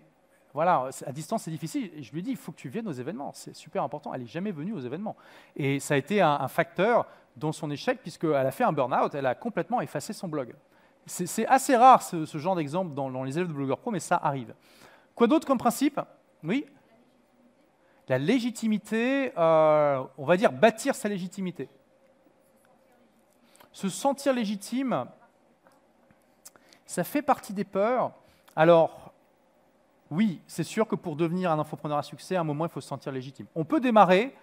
voilà, 0.55 0.89
à 1.05 1.11
distance, 1.11 1.43
c'est 1.43 1.51
difficile. 1.51 1.91
Et 1.97 2.01
je 2.01 2.13
lui 2.13 2.23
dis, 2.23 2.31
il 2.31 2.37
faut 2.37 2.53
que 2.53 2.57
tu 2.57 2.69
viennes 2.69 2.87
aux 2.87 2.93
événements. 2.93 3.31
C'est 3.33 3.53
super 3.53 3.83
important. 3.83 4.13
Elle 4.13 4.21
n'est 4.21 4.27
jamais 4.27 4.51
venue 4.51 4.71
aux 4.71 4.79
événements. 4.79 5.17
Et 5.57 5.81
ça 5.81 5.95
a 5.95 5.97
été 5.97 6.21
un, 6.21 6.47
facteur 6.47 7.07
dans 7.35 7.51
son 7.51 7.69
échec, 7.71 8.01
puisqu'elle 8.01 8.33
a 8.33 8.51
fait 8.51 8.63
un 8.63 8.71
burn-out. 8.71 9.13
Elle 9.15 9.25
a 9.25 9.35
complètement 9.35 9.81
effacé 9.81 10.13
son 10.13 10.29
blog. 10.29 10.55
C'est 11.07 11.45
assez 11.45 11.75
rare, 11.75 12.01
ce, 12.01 12.25
genre 12.37 12.55
d'exemple 12.55 12.93
dans, 12.93 13.23
les 13.23 13.37
élèves 13.37 13.49
de 13.49 13.53
Blogueur 13.53 13.79
Pro, 13.79 13.91
mais 13.91 13.99
ça 13.99 14.15
arrive. 14.23 14.53
Quoi 15.13 15.27
d'autre 15.27 15.45
comme 15.45 15.57
principe? 15.57 15.99
Oui? 16.41 16.65
La 18.07 18.17
légitimité, 18.17 19.33
euh, 19.37 20.03
on 20.17 20.25
va 20.25 20.37
dire 20.37 20.51
bâtir 20.51 20.93
sa 20.93 21.09
légitimité. 21.09 21.69
Se 23.71 23.89
sentir 23.89 24.33
légitime, 24.33 25.05
ça 26.85 27.03
fait 27.03 27.21
partie 27.21 27.53
des 27.53 27.63
peurs. 27.63 28.11
Alors, 28.55 29.13
oui, 30.11 30.39
c'est 30.45 30.63
sûr 30.63 30.87
que 30.87 30.95
pour 30.95 31.15
devenir 31.15 31.51
un 31.51 31.59
infopreneur 31.59 31.97
à 31.97 32.03
succès, 32.03 32.35
à 32.35 32.41
un 32.41 32.43
moment, 32.43 32.65
il 32.65 32.71
faut 32.71 32.81
se 32.81 32.87
sentir 32.87 33.11
légitime. 33.11 33.47
On 33.55 33.65
peut 33.65 33.79
démarrer 33.79 34.35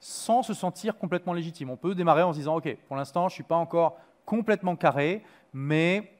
sans 0.00 0.42
se 0.42 0.52
sentir 0.52 0.98
complètement 0.98 1.32
légitime. 1.32 1.70
On 1.70 1.76
peut 1.76 1.94
démarrer 1.94 2.22
en 2.22 2.32
se 2.32 2.38
disant, 2.38 2.56
OK, 2.56 2.76
pour 2.88 2.96
l'instant, 2.96 3.28
je 3.28 3.32
ne 3.32 3.36
suis 3.36 3.42
pas 3.44 3.56
encore 3.56 3.96
complètement 4.26 4.76
carré, 4.76 5.22
mais 5.52 6.12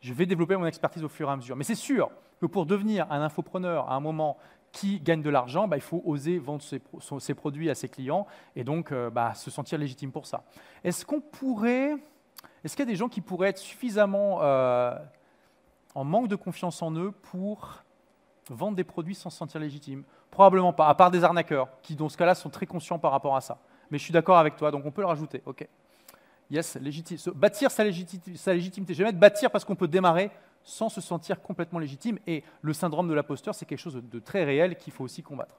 je 0.00 0.14
vais 0.14 0.26
développer 0.26 0.56
mon 0.56 0.66
expertise 0.66 1.02
au 1.02 1.08
fur 1.08 1.28
et 1.28 1.32
à 1.32 1.36
mesure. 1.36 1.56
Mais 1.56 1.64
c'est 1.64 1.74
sûr 1.74 2.10
que 2.40 2.46
pour 2.46 2.66
devenir 2.66 3.10
un 3.10 3.20
infopreneur 3.20 3.90
à 3.90 3.94
un 3.94 4.00
moment 4.00 4.36
qui 4.76 5.00
gagne 5.00 5.22
de 5.22 5.30
l'argent, 5.30 5.66
bah, 5.66 5.78
il 5.78 5.82
faut 5.82 6.02
oser 6.04 6.38
vendre 6.38 6.62
ses, 6.62 7.34
produits 7.34 7.70
à 7.70 7.74
ses 7.74 7.88
clients 7.88 8.26
et 8.54 8.62
donc 8.62 8.92
euh, 8.92 9.08
bah, 9.08 9.32
se 9.32 9.50
sentir 9.50 9.78
légitime 9.78 10.12
pour 10.12 10.26
ça. 10.26 10.44
Est-ce 10.84 11.06
qu'on 11.06 11.22
pourrait, 11.22 11.96
est-ce 12.62 12.76
qu'il 12.76 12.84
y 12.84 12.88
a 12.88 12.92
des 12.92 12.96
gens 12.96 13.08
qui 13.08 13.22
pourraient 13.22 13.48
être 13.48 13.58
suffisamment 13.58 14.40
euh, 14.42 14.94
en 15.94 16.04
manque 16.04 16.28
de 16.28 16.36
confiance 16.36 16.82
en 16.82 16.94
eux 16.94 17.10
pour 17.10 17.84
vendre 18.50 18.76
des 18.76 18.84
produits 18.84 19.14
sans 19.14 19.30
se 19.30 19.38
sentir 19.38 19.60
légitime? 19.60 20.04
Probablement 20.30 20.74
pas, 20.74 20.88
à 20.88 20.94
part 20.94 21.10
des 21.10 21.24
arnaqueurs, 21.24 21.68
qui 21.80 21.96
dans 21.96 22.10
ce 22.10 22.18
cas-là 22.18 22.34
sont 22.34 22.50
très 22.50 22.66
conscients 22.66 22.98
par 22.98 23.12
rapport 23.12 23.34
à 23.34 23.40
ça. 23.40 23.58
Mais 23.90 23.96
je 23.96 24.02
suis 24.02 24.12
d'accord 24.12 24.36
avec 24.36 24.56
toi, 24.56 24.70
donc 24.70 24.84
on 24.84 24.90
peut 24.90 25.00
le 25.00 25.06
rajouter. 25.06 25.42
Ok. 25.46 25.66
Yes, 26.50 26.78
bâtir 27.34 27.70
sa, 27.70 27.82
légitimité. 27.82 28.92
Je 28.92 28.98
vais 28.98 29.04
mettre 29.04 29.18
bâtir 29.18 29.50
parce 29.50 29.64
qu'on 29.64 29.74
peut 29.74 29.88
démarrer 29.88 30.30
sans 30.66 30.90
se 30.90 31.00
sentir 31.00 31.40
complètement 31.40 31.78
légitime. 31.78 32.18
Et 32.26 32.44
le 32.60 32.74
syndrome 32.74 33.08
de 33.08 33.14
l'imposteur, 33.14 33.54
c'est 33.54 33.64
quelque 33.64 33.78
chose 33.78 34.02
de 34.02 34.18
très 34.18 34.44
réel 34.44 34.76
qu'il 34.76 34.92
faut 34.92 35.04
aussi 35.04 35.22
combattre. 35.22 35.54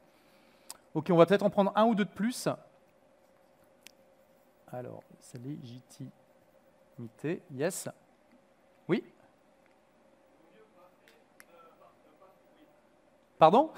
Ok, 0.93 1.07
on 1.09 1.15
va 1.15 1.25
peut-être 1.25 1.43
en 1.43 1.49
prendre 1.49 1.71
un 1.75 1.85
ou 1.85 1.95
deux 1.95 2.05
de 2.05 2.09
plus. 2.09 2.47
Alors, 4.71 5.01
sa 5.19 5.39
légitimité, 5.39 6.11
yes. 7.51 7.89
Oui 8.87 9.03
Pardon? 13.39 13.71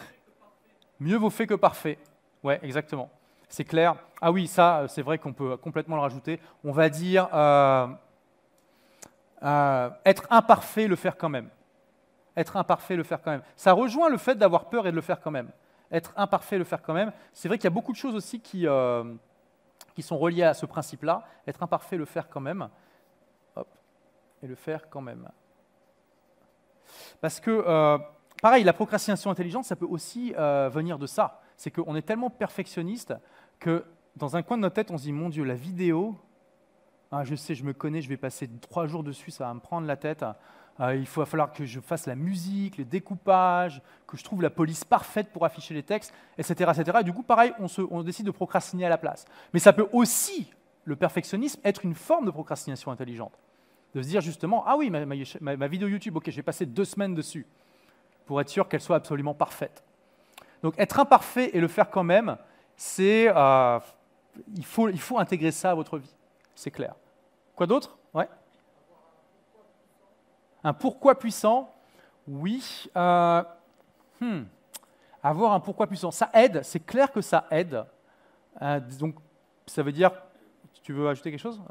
Mieux 0.99 1.17
vaut 1.17 1.29
fait 1.29 1.45
que 1.45 1.53
parfait. 1.53 1.99
Ouais, 2.43 2.59
exactement. 2.63 3.09
C'est 3.49 3.65
clair. 3.65 3.95
Ah 4.21 4.31
oui, 4.31 4.47
ça, 4.47 4.85
c'est 4.87 5.01
vrai 5.01 5.17
qu'on 5.17 5.33
peut 5.33 5.57
complètement 5.57 5.95
le 5.95 6.01
rajouter. 6.01 6.39
On 6.63 6.71
va 6.71 6.89
dire 6.89 7.27
euh, 7.33 7.87
euh, 9.43 9.89
être 10.05 10.27
imparfait, 10.29 10.87
le 10.87 10.95
faire 10.95 11.17
quand 11.17 11.29
même. 11.29 11.49
Être 12.35 12.57
imparfait, 12.57 12.95
le 12.95 13.03
faire 13.03 13.21
quand 13.21 13.31
même. 13.31 13.43
Ça 13.55 13.73
rejoint 13.73 14.09
le 14.09 14.17
fait 14.17 14.35
d'avoir 14.35 14.69
peur 14.69 14.87
et 14.87 14.91
de 14.91 14.95
le 14.95 15.01
faire 15.01 15.19
quand 15.19 15.31
même. 15.31 15.49
Être 15.91 16.13
imparfait, 16.15 16.57
le 16.57 16.63
faire 16.63 16.81
quand 16.81 16.93
même. 16.93 17.11
C'est 17.33 17.47
vrai 17.47 17.57
qu'il 17.57 17.65
y 17.65 17.67
a 17.67 17.71
beaucoup 17.71 17.91
de 17.91 17.97
choses 17.97 18.15
aussi 18.15 18.39
qui, 18.39 18.67
euh, 18.67 19.03
qui 19.95 20.01
sont 20.01 20.17
reliés 20.17 20.43
à 20.43 20.53
ce 20.53 20.65
principe-là. 20.65 21.23
Être 21.47 21.63
imparfait, 21.63 21.97
le 21.97 22.05
faire 22.05 22.29
quand 22.29 22.39
même. 22.39 22.69
Hop, 23.55 23.67
et 24.43 24.47
le 24.47 24.55
faire 24.55 24.89
quand 24.89 25.01
même. 25.01 25.27
Parce 27.21 27.39
que, 27.39 27.51
euh, 27.51 27.97
pareil, 28.41 28.63
la 28.63 28.73
procrastination 28.73 29.31
intelligente, 29.31 29.65
ça 29.65 29.75
peut 29.75 29.87
aussi 29.87 30.33
venir 30.33 30.99
de 30.99 31.07
ça. 31.07 31.41
C'est 31.57 31.71
qu'on 31.71 31.95
est 31.95 32.01
tellement 32.01 32.29
perfectionniste 32.29 33.13
que 33.59 33.85
dans 34.15 34.35
un 34.35 34.43
coin 34.43 34.57
de 34.57 34.61
notre 34.61 34.75
tête, 34.75 34.91
on 34.91 34.97
se 34.97 35.03
dit, 35.03 35.11
mon 35.11 35.29
Dieu, 35.29 35.43
la 35.43 35.55
vidéo, 35.55 36.15
ah, 37.11 37.23
je 37.23 37.35
sais, 37.35 37.55
je 37.55 37.63
me 37.63 37.73
connais, 37.73 38.01
je 38.01 38.09
vais 38.09 38.17
passer 38.17 38.49
trois 38.61 38.85
jours 38.85 39.03
dessus, 39.03 39.31
ça 39.31 39.45
va 39.45 39.53
me 39.53 39.59
prendre 39.59 39.87
la 39.87 39.97
tête. 39.97 40.23
Euh, 40.79 40.95
il 40.95 41.05
va 41.05 41.25
falloir 41.25 41.51
que 41.51 41.65
je 41.65 41.79
fasse 41.79 42.05
la 42.05 42.15
musique, 42.15 42.77
le 42.77 42.85
découpage, 42.85 43.81
que 44.07 44.15
je 44.15 44.23
trouve 44.23 44.41
la 44.41 44.49
police 44.49 44.85
parfaite 44.85 45.29
pour 45.31 45.43
afficher 45.43 45.73
les 45.73 45.83
textes, 45.83 46.13
etc. 46.37 46.71
etc. 46.73 46.99
Et 47.01 47.03
du 47.03 47.11
coup, 47.11 47.23
pareil, 47.23 47.51
on, 47.59 47.67
on 47.91 48.03
décide 48.03 48.25
de 48.25 48.31
procrastiner 48.31 48.85
à 48.85 48.89
la 48.89 48.97
place. 48.97 49.25
Mais 49.53 49.59
ça 49.59 49.73
peut 49.73 49.87
aussi, 49.91 50.49
le 50.85 50.95
perfectionnisme, 50.95 51.59
être 51.65 51.83
une 51.83 51.95
forme 51.95 52.25
de 52.25 52.31
procrastination 52.31 52.91
intelligente. 52.91 53.33
De 53.93 54.01
se 54.01 54.07
dire 54.07 54.21
justement, 54.21 54.63
ah 54.67 54.77
oui, 54.77 54.89
ma, 54.89 55.67
vidéo 55.67 55.87
YouTube, 55.87 56.15
ok, 56.15 56.29
j'ai 56.29 56.43
passé 56.43 56.65
deux 56.65 56.85
semaines 56.85 57.15
dessus 57.15 57.45
pour 58.25 58.39
être 58.39 58.49
sûr 58.49 58.69
qu'elle 58.69 58.81
soit 58.81 58.97
absolument 58.97 59.33
parfaite. 59.33 59.83
Donc 60.61 60.75
être 60.77 60.99
imparfait 60.99 61.49
et 61.53 61.59
le 61.59 61.67
faire 61.67 61.89
quand 61.89 62.03
même, 62.03 62.37
c'est, 62.77 63.27
euh, 63.35 63.79
il, 64.55 64.65
faut, 64.65 64.87
il 64.89 64.99
faut 64.99 65.17
intégrer 65.17 65.51
ça 65.51 65.71
à 65.71 65.73
votre 65.73 65.97
vie, 65.97 66.15
c'est 66.53 66.71
clair. 66.71 66.93
Quoi 67.59 67.67
d'autre? 67.67 67.97
Ouais. 68.13 68.29
Un 70.63 70.71
pourquoi 70.71 71.19
puissant, 71.19 71.75
oui. 72.25 72.89
Euh, 72.95 73.43
hmm. 74.21 74.43
Avoir 75.21 75.51
un 75.51 75.59
pourquoi 75.59 75.85
puissant, 75.85 76.09
ça 76.09 76.29
aide, 76.33 76.61
c'est 76.63 76.79
clair 76.79 77.11
que 77.11 77.19
ça 77.19 77.47
aide. 77.51 77.83
Euh, 78.61 78.79
donc 78.97 79.15
ça 79.65 79.83
veut 79.83 79.91
dire, 79.91 80.09
tu 80.83 80.93
veux 80.93 81.09
ajouter 81.09 81.31
quelque 81.31 81.41
chose? 81.41 81.61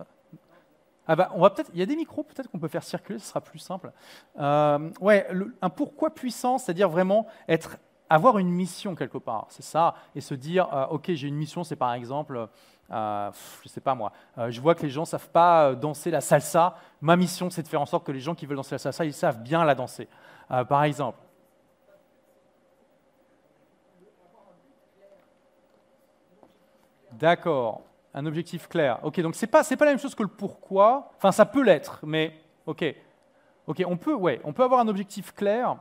Ah 1.06 1.16
bah, 1.16 1.30
on 1.34 1.40
va 1.40 1.48
peut-être, 1.48 1.70
il 1.72 1.80
y 1.80 1.82
a 1.82 1.86
des 1.86 1.96
micros 1.96 2.22
peut-être 2.22 2.50
qu'on 2.50 2.58
peut 2.58 2.68
faire 2.68 2.84
circuler, 2.84 3.18
ce 3.18 3.28
sera 3.28 3.40
plus 3.40 3.58
simple. 3.58 3.90
Euh, 4.38 4.90
ouais, 5.00 5.26
un 5.62 5.70
pourquoi 5.70 6.14
puissant, 6.14 6.58
c'est-à-dire 6.58 6.90
vraiment 6.90 7.28
être, 7.48 7.78
avoir 8.10 8.38
une 8.38 8.50
mission 8.50 8.94
quelque 8.94 9.18
part, 9.18 9.46
c'est 9.50 9.62
ça, 9.62 9.94
et 10.14 10.20
se 10.20 10.34
dire, 10.34 10.68
euh, 10.72 10.86
ok, 10.86 11.12
j'ai 11.12 11.28
une 11.28 11.36
mission, 11.36 11.64
c'est 11.64 11.76
par 11.76 11.92
exemple, 11.92 12.48
euh, 12.90 13.30
je 13.62 13.68
sais 13.68 13.80
pas 13.80 13.94
moi, 13.94 14.12
euh, 14.38 14.50
je 14.50 14.60
vois 14.60 14.74
que 14.74 14.82
les 14.82 14.90
gens 14.90 15.04
savent 15.04 15.28
pas 15.28 15.74
danser 15.74 16.10
la 16.10 16.20
salsa, 16.20 16.76
ma 17.00 17.16
mission 17.16 17.50
c'est 17.50 17.62
de 17.62 17.68
faire 17.68 17.80
en 17.80 17.86
sorte 17.86 18.06
que 18.06 18.12
les 18.12 18.20
gens 18.20 18.34
qui 18.34 18.46
veulent 18.46 18.56
danser 18.56 18.74
la 18.74 18.78
salsa, 18.78 19.04
ils 19.04 19.12
savent 19.12 19.42
bien 19.42 19.64
la 19.64 19.74
danser, 19.74 20.08
par 20.48 20.84
exemple. 20.84 21.18
D'accord 27.12 27.82
un 28.14 28.26
objectif 28.26 28.68
clair. 28.68 28.98
Ok, 29.02 29.20
donc 29.20 29.34
c'est 29.34 29.46
pas 29.46 29.62
pas 29.62 29.84
la 29.84 29.92
même 29.92 29.98
chose 29.98 30.14
que 30.14 30.22
le 30.22 30.28
pourquoi. 30.28 31.12
Enfin, 31.18 31.30
ça 31.30 31.44
peut 31.44 31.62
l'être, 31.62 32.00
mais 32.02 32.34
ok, 32.66 32.84
ok, 33.66 33.82
on 33.86 33.96
peut 33.96 34.14
ouais, 34.14 34.40
on 34.44 34.52
peut 34.52 34.64
avoir 34.64 34.80
un 34.80 34.88
objectif 34.88 35.32
clair 35.32 35.76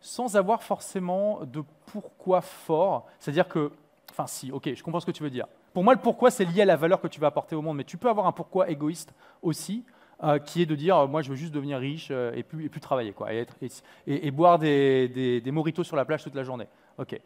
sans 0.00 0.36
avoir 0.36 0.62
forcément 0.62 1.40
de 1.44 1.62
pourquoi 1.92 2.40
fort. 2.40 3.06
C'est-à-dire 3.18 3.48
que, 3.48 3.70
enfin, 4.10 4.26
si, 4.26 4.50
ok, 4.50 4.74
je 4.74 4.82
comprends 4.82 5.00
ce 5.00 5.06
que 5.06 5.10
tu 5.10 5.22
veux 5.22 5.30
dire. 5.30 5.46
Pour 5.72 5.84
moi, 5.84 5.94
le 5.94 6.00
pourquoi 6.00 6.30
c'est 6.30 6.44
lié 6.44 6.62
à 6.62 6.64
la 6.64 6.76
valeur 6.76 7.00
que 7.00 7.08
tu 7.08 7.20
vas 7.20 7.28
apporter 7.28 7.54
au 7.54 7.62
monde, 7.62 7.76
mais 7.76 7.84
tu 7.84 7.96
peux 7.96 8.08
avoir 8.08 8.26
un 8.26 8.32
pourquoi 8.32 8.70
égoïste 8.70 9.12
aussi. 9.42 9.84
Euh, 10.22 10.38
qui 10.38 10.60
est 10.60 10.66
de 10.66 10.74
dire, 10.74 10.98
euh, 10.98 11.06
moi 11.06 11.22
je 11.22 11.30
veux 11.30 11.34
juste 11.34 11.54
devenir 11.54 11.78
riche 11.78 12.08
euh, 12.10 12.34
et, 12.34 12.42
plus, 12.42 12.68
travailler, 12.78 13.14
quoi, 13.14 13.28
et, 13.32 14.30
boire 14.30 14.58
des, 14.58 15.08
des, 15.42 15.50
moritos 15.50 15.82
sur 15.82 15.96
la 15.96 16.04
plage 16.04 16.22
toute 16.22 16.34
la 16.34 16.42
journée. 16.42 16.68
Ok. 16.98 17.18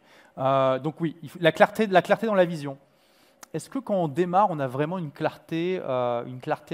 donc 0.81 1.01
oui, 1.01 1.17
la 1.41 1.51
clarté, 1.51 1.87
la 1.87 2.01
clarté 2.01 2.25
dans 2.25 2.35
la 2.35 2.45
vision 2.45 2.77
est-ce 3.55 3.69
que 3.69 3.79
quand 3.79 3.95
on 3.95 4.09
démarre, 4.09 4.47
on 4.49 4.59
a 4.59 4.67
vraiment 4.67 4.97
une 4.97 5.11
clarté 5.11 5.79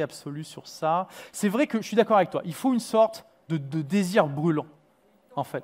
absolue 0.02 0.44
sur 0.44 0.68
ça? 0.68 1.08
C'est 1.32 1.48
vrai 1.48 1.68
que 1.68 1.80
je 1.80 1.86
suis 1.86 1.96
d'accord 1.96 2.18
avec 2.18 2.32
toi. 2.32 2.42
Il 2.44 2.56
faut 2.56 2.74
une 2.74 2.80
sorte 2.80 3.24
de, 3.50 3.58
désir 3.58 4.26
brûlant, 4.26 4.66
en 5.36 5.44
fait. 5.44 5.64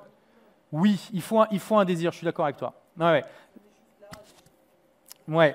Oui, 0.72 1.08
il 1.12 1.22
faut 1.22 1.40
un, 1.78 1.84
désir. 1.84 2.12
Je 2.12 2.18
suis 2.18 2.24
d'accord 2.24 2.44
avec 2.44 2.56
toi. 2.56 2.74
Ouais, 2.98 3.24
ouais. 5.28 5.54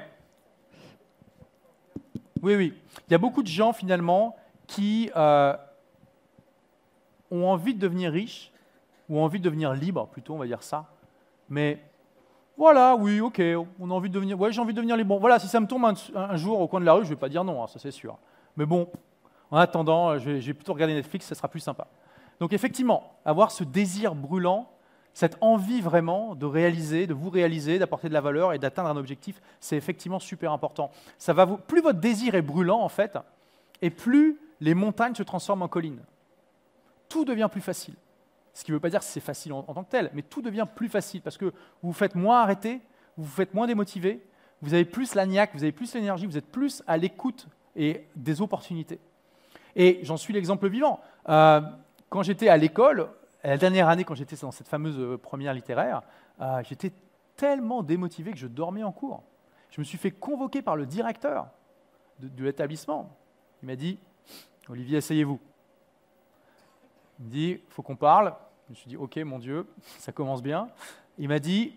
Oui, 2.42 2.56
oui. 2.56 2.74
Il 3.08 3.12
y 3.12 3.16
a 3.16 3.18
beaucoup 3.18 3.44
de 3.44 3.48
gens 3.48 3.74
finalement 3.74 4.36
qui 4.68 5.12
euh, 5.16 5.56
ont 7.32 7.46
envie 7.46 7.74
de 7.74 7.80
devenir 7.80 8.12
riches 8.12 8.52
ou 9.10 9.20
envie 9.20 9.40
de 9.40 9.44
devenir 9.44 9.74
libres, 9.74 10.08
plutôt, 10.08 10.34
on 10.34 10.38
va 10.38 10.46
dire 10.46 10.64
ça, 10.64 10.86
mais 11.50 11.82
voilà, 12.58 12.96
oui, 12.96 13.20
ok, 13.20 13.42
on 13.80 13.90
a 13.90 13.94
envie 13.94 14.10
de 14.10 14.14
devenir. 14.14 14.40
Ouais, 14.40 14.52
j'ai 14.52 14.62
envie 14.62 14.74
de 14.74 14.82
devenir 14.82 15.04
bons. 15.06 15.20
Voilà, 15.20 15.40
si 15.40 15.48
ça 15.48 15.60
me 15.60 15.66
tombe 15.66 15.86
un, 15.86 16.36
jour 16.36 16.60
au 16.60 16.68
coin 16.68 16.80
de 16.80 16.86
la 16.86 16.94
rue, 16.94 17.02
je 17.02 17.10
ne 17.10 17.16
vais 17.16 17.20
pas 17.20 17.30
dire 17.30 17.44
non, 17.44 17.64
hein, 17.64 17.68
ça 17.68 17.80
c'est 17.80 17.92
sûr. 17.92 18.18
Mais 18.56 18.66
bon, 18.66 18.88
en 19.50 19.58
attendant, 19.58 20.18
je 20.20 20.32
vais, 20.32 20.54
plutôt 20.54 20.74
regarder 20.74 20.94
Netflix, 20.94 21.26
ça 21.26 21.36
sera 21.36 21.48
plus 21.48 21.60
sympa. 21.60 21.88
Donc 22.40 22.54
effectivement, 22.54 23.14
avoir 23.26 23.52
ce 23.52 23.64
désir 23.64 24.14
brûlant, 24.14 24.70
cette 25.14 25.38
envie 25.42 25.82
vraiment 25.82 26.36
de 26.36 26.46
réaliser, 26.46 27.08
de 27.08 27.14
vous 27.14 27.30
réaliser, 27.30 27.80
d'apporter 27.80 28.10
de 28.10 28.14
la 28.14 28.22
valeur 28.22 28.54
et 28.54 28.60
d'atteindre 28.60 28.90
un 28.90 28.98
objectif, 28.98 29.42
c'est 29.60 29.78
effectivement 29.78 30.20
super 30.20 30.52
important. 30.52 30.92
Ça 31.18 31.34
va 31.34 31.46
vous, 31.46 31.58
plus 31.58 31.82
votre 31.82 32.00
désir 32.00 32.36
est 32.36 32.42
brûlant 32.42 32.82
en 32.82 32.90
fait, 32.90 33.18
et 33.82 33.90
plus 33.90 34.40
les 34.60 34.74
montagnes 34.74 35.16
se 35.16 35.24
transforment 35.24 35.64
en 35.64 35.68
collines. 35.68 36.02
Tout 37.10 37.26
devient 37.26 37.50
plus 37.52 37.62
facile. 37.62 37.96
Ce 38.54 38.64
qui 38.64 38.72
ne 38.72 38.76
veut 38.76 38.80
pas 38.80 38.90
dire 38.90 39.00
que 39.00 39.06
c'est 39.06 39.20
facile 39.20 39.54
en, 39.54 39.64
tant 39.64 39.84
que 39.84 39.90
tel, 39.90 40.10
mais 40.14 40.22
tout 40.22 40.42
devient 40.42 40.68
plus 40.76 40.90
facile 40.90 41.22
parce 41.22 41.38
que 41.38 41.46
vous 41.46 41.54
vous 41.84 41.94
faites 41.94 42.16
moins 42.16 42.42
arrêter, 42.42 42.82
vous 43.18 43.26
vous 43.26 43.32
faites 43.32 43.54
moins 43.54 43.68
démotiver, 43.68 44.24
vous 44.62 44.74
avez 44.74 44.86
plus 44.86 45.16
la 45.16 45.26
vous 45.26 45.64
avez 45.64 45.72
plus 45.72 45.94
l'énergie, 45.94 46.26
vous 46.26 46.38
êtes 46.38 46.52
plus 46.52 46.84
à 46.88 46.98
l'écoute 46.98 47.48
et 47.76 48.06
des 48.16 48.42
opportunités. 48.42 49.00
Et 49.76 50.00
j'en 50.04 50.18
suis 50.18 50.34
l'exemple 50.34 50.70
vivant. 50.70 51.02
Euh, 51.30 51.62
quand 52.10 52.24
j'étais 52.24 52.48
à 52.48 52.58
l'école, 52.58 53.10
la 53.44 53.58
dernière 53.58 53.90
année, 53.90 54.04
quand 54.04 54.16
j'étais 54.16 54.36
dans 54.38 54.52
cette 54.52 54.68
fameuse 54.68 54.98
euh, 54.98 55.18
première 55.18 55.54
littéraire, 55.54 56.02
euh, 56.40 56.62
j'étais 56.64 56.94
tellement 57.36 57.84
démotivé 57.84 58.32
que 58.32 58.38
je 58.38 58.48
dormais 58.48 58.84
en 58.84 58.92
cours. 58.92 59.24
Je 59.72 59.82
me 59.82 59.84
suis 59.84 59.98
fait 59.98 60.12
convoquer 60.12 60.62
par 60.62 60.76
le 60.76 60.86
directeur 60.86 61.48
de, 62.20 62.44
l'établissement. 62.44 63.18
Il 63.62 63.68
m'a 63.68 63.76
dit 63.76 64.00
Olivier, 64.70 64.98
asseyez-vous. 64.98 65.40
Il 67.20 67.26
me 67.26 67.32
dit, 67.32 67.62
faut 67.70 67.82
qu'on 67.82 67.96
parle. 67.96 68.34
Je 68.68 68.72
me 68.72 68.76
suis 68.76 68.88
dit, 68.88 68.98
ok, 68.98 69.18
mon 69.18 69.40
Dieu, 69.40 69.68
ça 70.00 70.12
commence 70.12 70.42
bien. 70.42 70.70
Il 71.18 71.28
m'a 71.28 71.40
dit, 71.40 71.76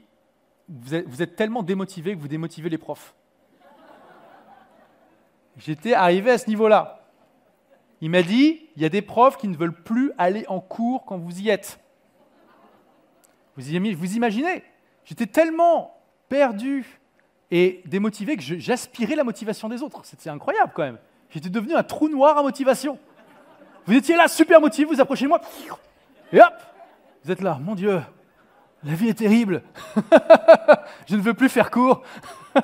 vous 0.69 1.23
êtes, 1.23 1.37
tellement 1.37 1.63
démotivé 1.63 2.15
que 2.15 2.21
vous 2.21 2.29
démotivez 2.29 2.69
les 2.69 2.79
profs. 2.79 3.15
J'étais 5.57 5.95
arrivé 5.95 6.33
à 6.33 6.39
ce 6.39 6.49
niveau-là. 6.49 6.96
Il 8.01 8.11
m'a 8.11 8.23
dit, 8.23 8.69
il 8.77 8.83
y 8.83 8.85
a 8.85 8.89
des 8.89 9.03
profs 9.03 9.37
qui 9.37 9.49
ne 9.49 9.57
veulent 9.57 9.83
plus 9.83 10.13
aller 10.19 10.45
en 10.49 10.61
cours 10.61 11.05
quand 11.07 11.17
vous 11.17 11.41
y 11.41 11.49
êtes. 11.49 11.79
Vous, 13.57 13.75
imaginez? 13.75 14.63
J'étais 15.05 15.27
tellement 15.27 15.99
perdu 16.29 17.01
et 17.51 17.83
démotivé 17.87 18.37
que 18.37 18.43
j'aspirais 18.43 19.17
la 19.17 19.25
motivation 19.25 19.69
des 19.69 19.83
autres. 19.83 20.05
C'était 20.05 20.29
incroyable 20.29 20.73
quand 20.75 20.83
même. 20.83 20.99
J'étais 21.31 21.49
devenu 21.49 21.75
un 21.75 21.83
trou 21.83 22.09
noir 22.09 22.37
à 22.37 22.43
motivation. 22.43 22.99
Vous 23.87 23.95
étiez 23.95 24.17
là, 24.17 24.29
super 24.29 24.61
motivé, 24.61 24.87
vous 24.87 25.01
approchez 25.01 25.25
de 25.25 25.29
moi, 25.29 25.41
et 26.33 26.41
hop, 26.41 26.55
vous 27.23 27.31
êtes 27.31 27.41
là, 27.41 27.59
mon 27.63 27.77
Dieu, 27.77 28.01
la 28.83 28.95
vie 28.95 29.09
est 29.09 29.15
terrible, 29.15 29.63
je 31.07 31.15
ne 31.15 31.21
veux 31.21 31.35
plus 31.35 31.49
faire 31.49 31.71
court. 31.71 32.03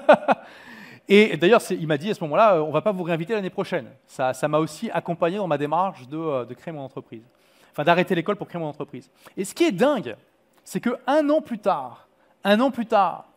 et 1.15 1.37
d'ailleurs, 1.37 1.61
il 1.71 1.87
m'a 1.87 1.99
dit 1.99 2.11
à 2.11 2.15
ce 2.15 2.25
moment-là, 2.25 2.55
euh, 2.55 2.63
on 2.63 2.69
ne 2.69 2.73
va 2.73 2.81
pas 2.81 2.91
vous 2.91 3.03
réinviter 3.03 3.35
l'année 3.35 3.51
prochaine. 3.51 3.91
Ça 4.07 4.33
m'a 4.49 4.59
aussi 4.59 4.91
accompagné 4.91 5.37
dans 5.37 5.47
ma 5.47 5.59
démarche 5.59 6.09
de, 6.09 6.17
euh, 6.17 6.45
de 6.47 6.55
créer 6.55 6.73
mon 6.73 6.81
entreprise, 6.81 7.23
enfin 7.71 7.85
d'arrêter 7.85 8.15
l'école 8.15 8.37
pour 8.37 8.49
créer 8.49 8.59
mon 8.59 8.69
entreprise. 8.69 9.11
Et 9.37 9.45
ce 9.45 9.55
qui 9.55 9.65
est 9.65 9.73
dingue, 9.73 10.17
c'est 10.65 10.81
qu'un 10.81 11.29
an 11.29 11.43
plus 11.43 11.59
tard, 11.59 12.09
un 12.45 12.59
an 12.61 12.71
plus 12.71 12.87
tard, 12.87 13.29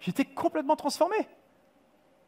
j'étais 0.00 0.24
complètement 0.24 0.74
transformé. 0.74 1.16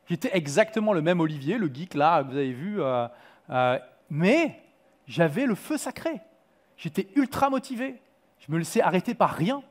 J'étais 0.08 0.30
exactement 0.36 0.92
le 0.92 1.02
même 1.02 1.18
Olivier, 1.18 1.58
le 1.58 1.66
geek 1.66 1.94
là 1.94 2.22
que 2.22 2.28
vous 2.28 2.36
avez 2.36 2.52
vu, 2.52 2.76
euh, 2.80 3.78
mais 4.10 4.62
j'avais 5.08 5.44
le 5.44 5.56
feu 5.56 5.76
sacré. 5.76 6.20
J'étais 6.76 7.08
ultra 7.16 7.50
motivé. 7.50 8.00
Je 8.38 8.52
me 8.52 8.58
laissais 8.58 8.80
arrêter 8.80 9.14
par 9.14 9.30
rien. 9.30 9.62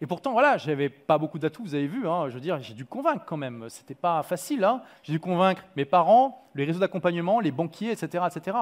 Et 0.00 0.06
pourtant, 0.06 0.32
voilà, 0.32 0.56
j'avais 0.58 0.88
pas 0.88 1.18
beaucoup 1.18 1.38
d'atouts, 1.38 1.62
vous 1.62 1.74
avez 1.74 1.86
vu. 1.86 2.08
Hein, 2.08 2.28
je 2.28 2.34
veux 2.34 2.40
dire, 2.40 2.60
j'ai 2.60 2.74
dû 2.74 2.84
convaincre 2.84 3.24
quand 3.24 3.36
même. 3.36 3.66
C'était 3.68 3.94
pas 3.94 4.22
facile. 4.22 4.64
Hein. 4.64 4.82
J'ai 5.02 5.12
dû 5.12 5.20
convaincre 5.20 5.62
mes 5.76 5.84
parents, 5.84 6.46
les 6.54 6.64
réseaux 6.64 6.80
d'accompagnement, 6.80 7.40
les 7.40 7.50
banquiers, 7.50 7.92
etc., 7.92 8.24
etc. 8.26 8.56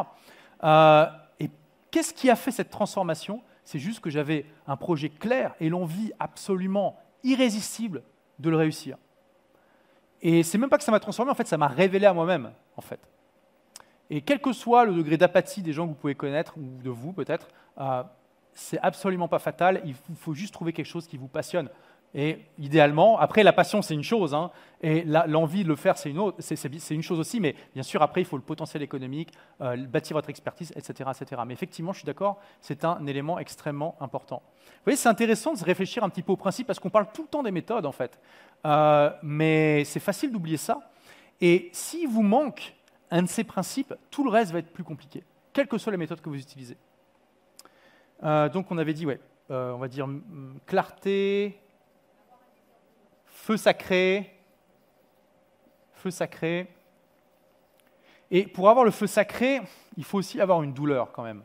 Euh, 0.63 1.07
et 1.41 1.51
qu'est-ce 1.91 2.15
qui 2.15 2.31
a 2.31 2.37
fait 2.37 2.53
cette 2.53 2.71
transformation? 2.71 3.43
C'est 3.65 3.79
juste 3.79 4.01
que 4.01 4.11
j'avais 4.11 4.47
un 4.67 4.77
projet 4.77 5.09
clair 5.09 5.55
et 5.59 5.69
l'envie 5.69 6.13
absolument 6.21 6.99
irrésistible 7.25 8.03
de 8.39 8.51
le 8.51 8.57
réussir. 8.57 8.97
Et 10.23 10.43
c'est 10.43 10.59
même 10.59 10.71
pas 10.71 10.79
que 10.79 10.85
ça 10.85 10.93
m'a 10.93 11.01
transformé, 11.01 11.31
en 11.31 11.35
fait, 11.35 11.47
ça 11.47 11.59
m'a 11.59 11.69
révélé 11.69 12.07
à 12.07 12.13
moi-même, 12.13 12.53
en 12.77 12.81
fait. 12.81 13.01
Et 14.11 14.21
quel 14.21 14.41
que 14.41 14.53
soit 14.53 14.85
le 14.85 14.95
degré 14.95 15.17
d'apathie 15.17 15.63
des 15.63 15.73
gens 15.73 15.85
que 15.85 15.91
vous 15.91 15.97
pouvez 15.97 16.15
connaître, 16.15 16.57
ou 16.57 16.83
de 16.83 16.91
vous 16.91 17.13
peut-être, 17.13 17.49
euh, 17.79 18.03
c'est 18.55 18.79
absolument 18.81 19.29
pas 19.29 19.39
fatal. 19.39 19.83
Il 19.85 19.95
faut 20.17 20.35
juste 20.35 20.55
trouver 20.55 20.73
quelque 20.73 20.87
chose 20.87 21.07
qui 21.07 21.17
vous 21.17 21.29
passionne. 21.29 21.69
Et 22.17 22.39
idéalement, 22.59 23.19
après 23.19 23.43
la 23.43 23.53
passion 23.53 23.83
c'est 23.83 23.95
une 23.95 24.05
chose, 24.05 24.35
hein, 24.35 24.53
et 24.81 25.03
l'envie 25.05 25.65
de 25.65 25.69
le 25.69 25.75
faire 25.75 25.99
c'est 25.99 26.11
une 26.11 26.21
autre, 26.21 26.37
c'est 26.39 26.95
une 26.95 27.03
chose 27.03 27.19
aussi, 27.19 27.41
mais 27.41 27.57
bien 27.75 27.83
sûr 27.83 28.03
après 28.03 28.21
il 28.21 28.25
faut 28.25 28.37
le 28.37 28.43
potentiel 28.43 28.85
économique, 28.85 29.33
euh, 29.61 29.77
bâtir 29.77 30.15
votre 30.15 30.31
expertise, 30.31 30.73
etc., 30.77 31.11
etc. 31.11 31.43
Mais 31.45 31.55
effectivement, 31.55 31.93
je 31.93 31.99
suis 31.99 32.07
d'accord, 32.07 32.39
c'est 32.61 32.85
un 32.85 33.05
élément 33.07 33.41
extrêmement 33.41 33.97
important. 33.99 34.43
Vous 34.47 34.85
voyez, 34.85 34.97
c'est 34.97 35.09
intéressant 35.09 35.55
de 35.55 35.59
se 35.59 35.65
réfléchir 35.65 36.05
un 36.05 36.09
petit 36.09 36.23
peu 36.23 36.31
au 36.31 36.37
principe 36.37 36.69
parce 36.69 36.79
qu'on 36.79 36.91
parle 36.91 37.09
tout 37.13 37.23
le 37.23 37.29
temps 37.29 37.43
des 37.43 37.51
méthodes 37.51 37.85
en 37.85 37.93
fait, 37.93 38.17
euh, 38.65 39.11
mais 39.25 39.83
c'est 39.85 39.99
facile 39.99 40.31
d'oublier 40.31 40.57
ça. 40.57 40.79
Et 41.41 41.69
s'il 41.73 42.09
vous 42.09 42.23
manque 42.23 42.77
un 43.11 43.23
de 43.23 43.29
ces 43.29 43.43
principes, 43.43 43.93
tout 44.13 44.23
le 44.23 44.31
reste 44.31 44.53
va 44.53 44.61
être 44.61 44.73
plus 44.73 44.85
compliqué, 44.85 45.25
quelle 45.53 45.67
que 45.67 45.79
soit 45.79 45.91
la 45.91 45.99
méthode 45.99 46.21
que 46.21 46.29
vous 46.29 46.39
utilisez. 46.39 46.77
Euh, 48.23 48.49
donc 48.49 48.71
on 48.71 48.79
avait 48.79 48.95
dit, 48.95 49.07
ouais, 49.07 49.21
on 49.51 49.77
va 49.77 49.89
dire 49.89 50.09
clarté, 50.67 51.61
feu 53.27 53.57
sacré, 53.57 54.35
feu 55.93 56.11
sacré. 56.11 56.69
Et 58.31 58.47
pour 58.47 58.71
avoir 58.71 58.85
le 58.85 58.91
feu 58.91 59.07
sacré, 59.07 59.61
il 59.97 60.05
faut 60.05 60.19
aussi 60.19 60.41
avoir 60.41 60.63
une 60.63 60.73
douleur 60.73 61.13
quand 61.13 61.23
même. 61.23 61.43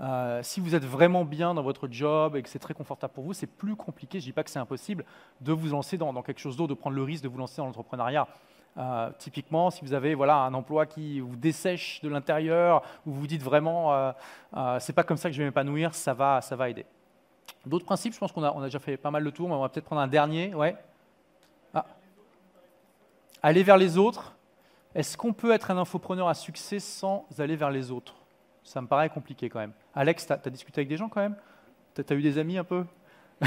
Euh, 0.00 0.40
si 0.42 0.60
vous 0.60 0.74
êtes 0.74 0.84
vraiment 0.84 1.24
bien 1.24 1.54
dans 1.54 1.62
votre 1.62 1.88
job 1.88 2.36
et 2.36 2.42
que 2.42 2.48
c'est 2.48 2.58
très 2.58 2.74
confortable 2.74 3.12
pour 3.12 3.24
vous, 3.24 3.32
c'est 3.32 3.46
plus 3.46 3.76
compliqué, 3.76 4.18
je 4.18 4.24
ne 4.24 4.28
dis 4.30 4.32
pas 4.32 4.42
que 4.42 4.50
c'est 4.50 4.58
impossible, 4.58 5.04
de 5.40 5.52
vous 5.52 5.68
lancer 5.68 5.96
dans, 5.96 6.12
quelque 6.22 6.40
chose 6.40 6.56
d'autre, 6.56 6.74
de 6.74 6.78
prendre 6.78 6.96
le 6.96 7.02
risque 7.02 7.22
de 7.22 7.28
vous 7.28 7.38
lancer 7.38 7.58
dans 7.58 7.66
l'entrepreneuriat. 7.66 8.26
Euh, 8.76 9.10
typiquement, 9.18 9.70
si 9.70 9.84
vous 9.84 9.92
avez 9.92 10.14
voilà, 10.14 10.36
un 10.36 10.54
emploi 10.54 10.86
qui 10.86 11.20
vous 11.20 11.36
dessèche 11.36 12.00
de 12.02 12.08
l'intérieur, 12.08 12.82
où 13.06 13.12
vous 13.12 13.20
vous 13.20 13.26
dites 13.26 13.42
vraiment, 13.42 13.94
euh, 13.94 14.12
euh, 14.56 14.78
c'est 14.80 14.92
pas 14.92 15.04
comme 15.04 15.16
ça 15.16 15.28
que 15.28 15.34
je 15.34 15.38
vais 15.38 15.46
m'épanouir, 15.46 15.94
ça 15.94 16.12
va, 16.12 16.40
ça 16.40 16.56
va 16.56 16.68
aider. 16.68 16.84
D'autres 17.64 17.84
principes, 17.84 18.14
je 18.14 18.18
pense 18.18 18.32
qu'on 18.32 18.42
a, 18.42 18.52
on 18.52 18.60
a 18.60 18.64
déjà 18.64 18.78
fait 18.78 18.96
pas 18.96 19.10
mal 19.10 19.24
de 19.24 19.30
tours, 19.30 19.48
mais 19.48 19.54
on 19.54 19.60
va 19.60 19.68
peut-être 19.68 19.84
prendre 19.86 20.02
un 20.02 20.08
dernier. 20.08 20.54
Ouais 20.54 20.76
aller 23.44 23.62
vers 23.62 23.76
les 23.76 23.98
autres. 23.98 24.34
Est-ce 24.94 25.18
qu'on 25.18 25.34
peut 25.34 25.52
être 25.52 25.70
un 25.70 25.76
infopreneur 25.76 26.28
à 26.28 26.34
succès 26.34 26.78
sans 26.78 27.26
aller 27.38 27.56
vers 27.56 27.70
les 27.70 27.90
autres? 27.90 28.14
Ça 28.62 28.80
me 28.80 28.86
paraît 28.86 29.10
compliqué 29.10 29.50
quand 29.50 29.58
même. 29.58 29.74
Alex, 29.94 30.26
tu 30.26 30.32
as, 30.32 30.50
discuté 30.50 30.80
avec 30.80 30.88
des 30.88 30.96
gens 30.96 31.10
quand 31.10 31.20
même? 31.20 31.36
Tu 31.94 32.02
as, 32.08 32.14
eu 32.14 32.22
des 32.22 32.38
amis 32.38 32.56
un 32.56 32.64
peu? 32.64 32.86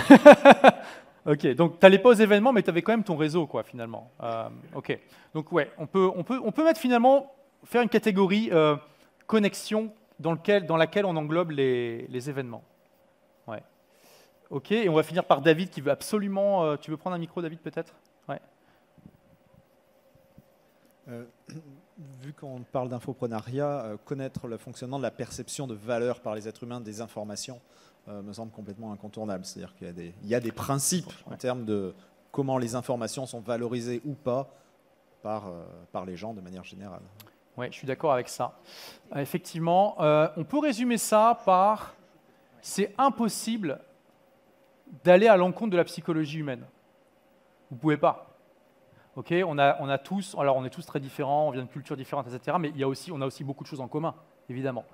Ok, 1.28 1.46
donc 1.56 1.78
tu 1.78 1.86
n'allais 1.86 2.00
pas 2.00 2.10
aux 2.10 2.14
événements, 2.14 2.54
mais 2.54 2.64
tu 2.64 2.70
avais 2.70 2.82
quand 2.82 2.94
même 2.94 3.04
ton 3.04 3.18
réseau, 3.18 3.48
quoi, 3.48 3.64
finalement. 3.64 4.10
Euh, 4.24 4.48
ok, 4.74 4.98
donc 5.34 5.52
ouais, 5.52 5.70
on 5.78 5.86
peut, 5.86 6.10
on, 6.16 6.24
peut, 6.24 6.40
on 6.42 6.54
peut 6.54 6.64
mettre 6.64 6.80
finalement, 6.80 7.36
faire 7.66 7.82
une 7.82 7.90
catégorie 7.90 8.50
euh, 8.54 8.78
connexion 9.26 9.92
dans, 10.20 10.32
lequel, 10.32 10.66
dans 10.66 10.78
laquelle 10.78 11.06
on 11.06 11.18
englobe 11.18 11.52
les, 11.52 12.30
événements. 12.30 12.64
Ouais. 13.46 13.62
Ok, 14.50 14.72
et 14.72 14.88
on 14.88 14.94
va 14.94 15.04
finir 15.04 15.26
par 15.26 15.42
David 15.42 15.70
qui 15.70 15.82
veut 15.82 15.92
absolument. 15.92 16.64
Euh, 16.64 16.78
tu 16.78 16.92
veux 16.92 16.98
prendre 16.98 17.18
un 17.18 17.20
micro, 17.20 17.42
David, 17.42 17.60
peut-être? 17.60 17.94
Ouais. 18.30 18.40
Vu 22.22 22.32
qu'on 22.32 22.62
parle 22.62 22.88
d'infoprenariat, 22.90 23.98
connaître 24.06 24.48
le 24.48 24.58
fonctionnement 24.58 24.98
de 24.98 25.04
la 25.04 25.12
perception 25.12 25.68
de 25.68 25.74
valeur 25.74 26.22
par 26.22 26.36
les 26.36 26.48
êtres 26.48 26.64
humains 26.64 26.80
des 26.80 27.02
informations 27.02 27.60
euh, 28.08 28.22
me 28.22 28.34
semble 28.34 28.52
complètement 28.52 28.92
incontournable. 28.92 29.46
C'est-à-dire 29.46 29.76
qu'il 29.76 30.14
y, 30.24 30.36
a 30.36 30.40
des 30.40 30.52
principes 30.52 31.12
en 31.30 31.36
termes 31.36 31.66
de 31.66 31.94
comment 32.32 32.58
les 32.58 32.76
informations 32.76 33.26
sont 33.26 33.42
valorisées 33.42 34.02
ou 34.06 34.14
pas 34.14 34.50
par, 35.24 35.52
par 35.92 36.06
les 36.06 36.16
gens 36.16 36.34
de 36.34 36.42
manière 36.42 36.64
générale. 36.64 37.02
Oui, 37.58 37.68
je 37.72 37.76
suis 37.76 37.88
d'accord 37.88 38.14
avec 38.14 38.30
ça. 38.30 38.60
effectivement, 39.16 39.96
on 40.00 40.44
peut 40.44 40.60
résumer 40.60 40.98
ça 40.98 41.40
par 41.44 41.96
c'est 42.62 42.94
impossible 42.98 43.80
d'aller 45.04 45.28
à 45.28 45.36
l'encontre 45.36 45.72
de 45.72 45.78
la 45.78 45.84
psychologie 45.84 46.38
humaine. 46.38 46.66
Vous 47.70 47.76
ne 47.76 47.82
pouvez 47.82 47.98
pas 47.98 48.28
on, 49.46 49.58
a, 49.58 49.98
tous, 49.98 50.36
alors 50.38 50.58
on 50.58 50.66
est 50.66 50.70
tous 50.70 50.86
très 50.86 51.00
différents, 51.00 51.48
on 51.48 51.52
vient 51.52 51.64
de 51.64 51.70
cultures 51.70 51.98
différentes, 51.98 52.28
etc. 52.28 52.58
Mais 52.60 52.70
il 52.70 52.78
y 52.78 52.84
a 52.84 52.88
aussi, 52.88 53.12
on 53.12 53.22
a 53.22 53.26
aussi 53.26 53.44
beaucoup 53.44 53.64
de 53.64 53.70
choses 53.70 53.82
en 53.82 53.88
commun, 53.88 54.14
évidemment. 54.50 54.86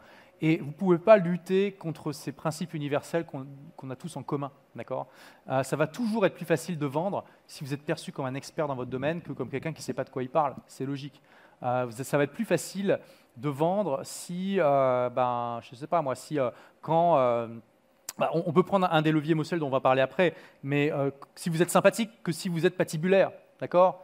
Et 0.44 0.58
vous 0.58 0.68
ne 0.68 0.74
pouvez 0.74 0.98
pas 0.98 1.16
lutter 1.16 1.72
contre 1.72 2.12
ces 2.12 2.34
principes 2.34 2.74
universels 2.74 3.26
qu'on 3.26 3.90
a 3.90 3.96
tous 3.96 4.18
en 4.18 4.24
commun. 4.24 4.52
D'accord? 4.76 5.08
Euh, 5.50 5.64
Ça 5.64 5.78
va 5.78 5.88
toujours 5.88 6.26
être 6.26 6.36
plus 6.36 6.46
facile 6.46 6.78
de 6.78 6.86
vendre 6.86 7.24
si 7.48 7.64
vous 7.64 7.74
êtes 7.74 7.82
perçu 7.82 8.12
comme 8.12 8.26
un 8.26 8.34
expert 8.36 8.68
dans 8.68 8.76
votre 8.76 8.92
domaine 8.92 9.22
que 9.22 9.32
comme 9.32 9.50
quelqu'un 9.50 9.72
qui 9.72 9.80
ne 9.80 9.84
sait 9.84 9.94
pas 9.94 10.04
de 10.04 10.10
quoi 10.10 10.22
il 10.22 10.30
parle. 10.30 10.56
C'est 10.68 10.86
logique. 10.86 11.22
Euh, 11.64 11.90
ça 11.92 12.18
va 12.18 12.26
être 12.26 12.34
plus 12.34 12.44
facile 12.44 13.00
de 13.38 13.48
vendre 13.48 14.02
si, 14.04 14.58
euh, 14.60 15.10
ben, 15.10 15.62
je 15.62 15.76
sais 15.76 15.88
pas 15.88 16.02
moi, 16.02 16.14
si 16.14 16.38
quand 16.82 17.16
bah, 18.18 18.30
on, 18.34 18.52
peut 18.52 18.64
prendre 18.64 18.86
un 18.92 19.02
des 19.02 19.14
leviers 19.14 19.32
émotionnels 19.32 19.62
dont 19.62 19.68
on 19.68 19.72
va 19.72 19.80
parler 19.80 20.02
après, 20.02 20.36
mais 20.62 20.92
si 21.36 21.50
vous 21.50 21.62
êtes 21.62 21.72
sympathique 21.72 22.12
que 22.22 22.34
si 22.34 22.50
vous 22.50 22.66
êtes 22.66 22.76
patibulaire, 22.76 23.32
d'accord? 23.62 24.04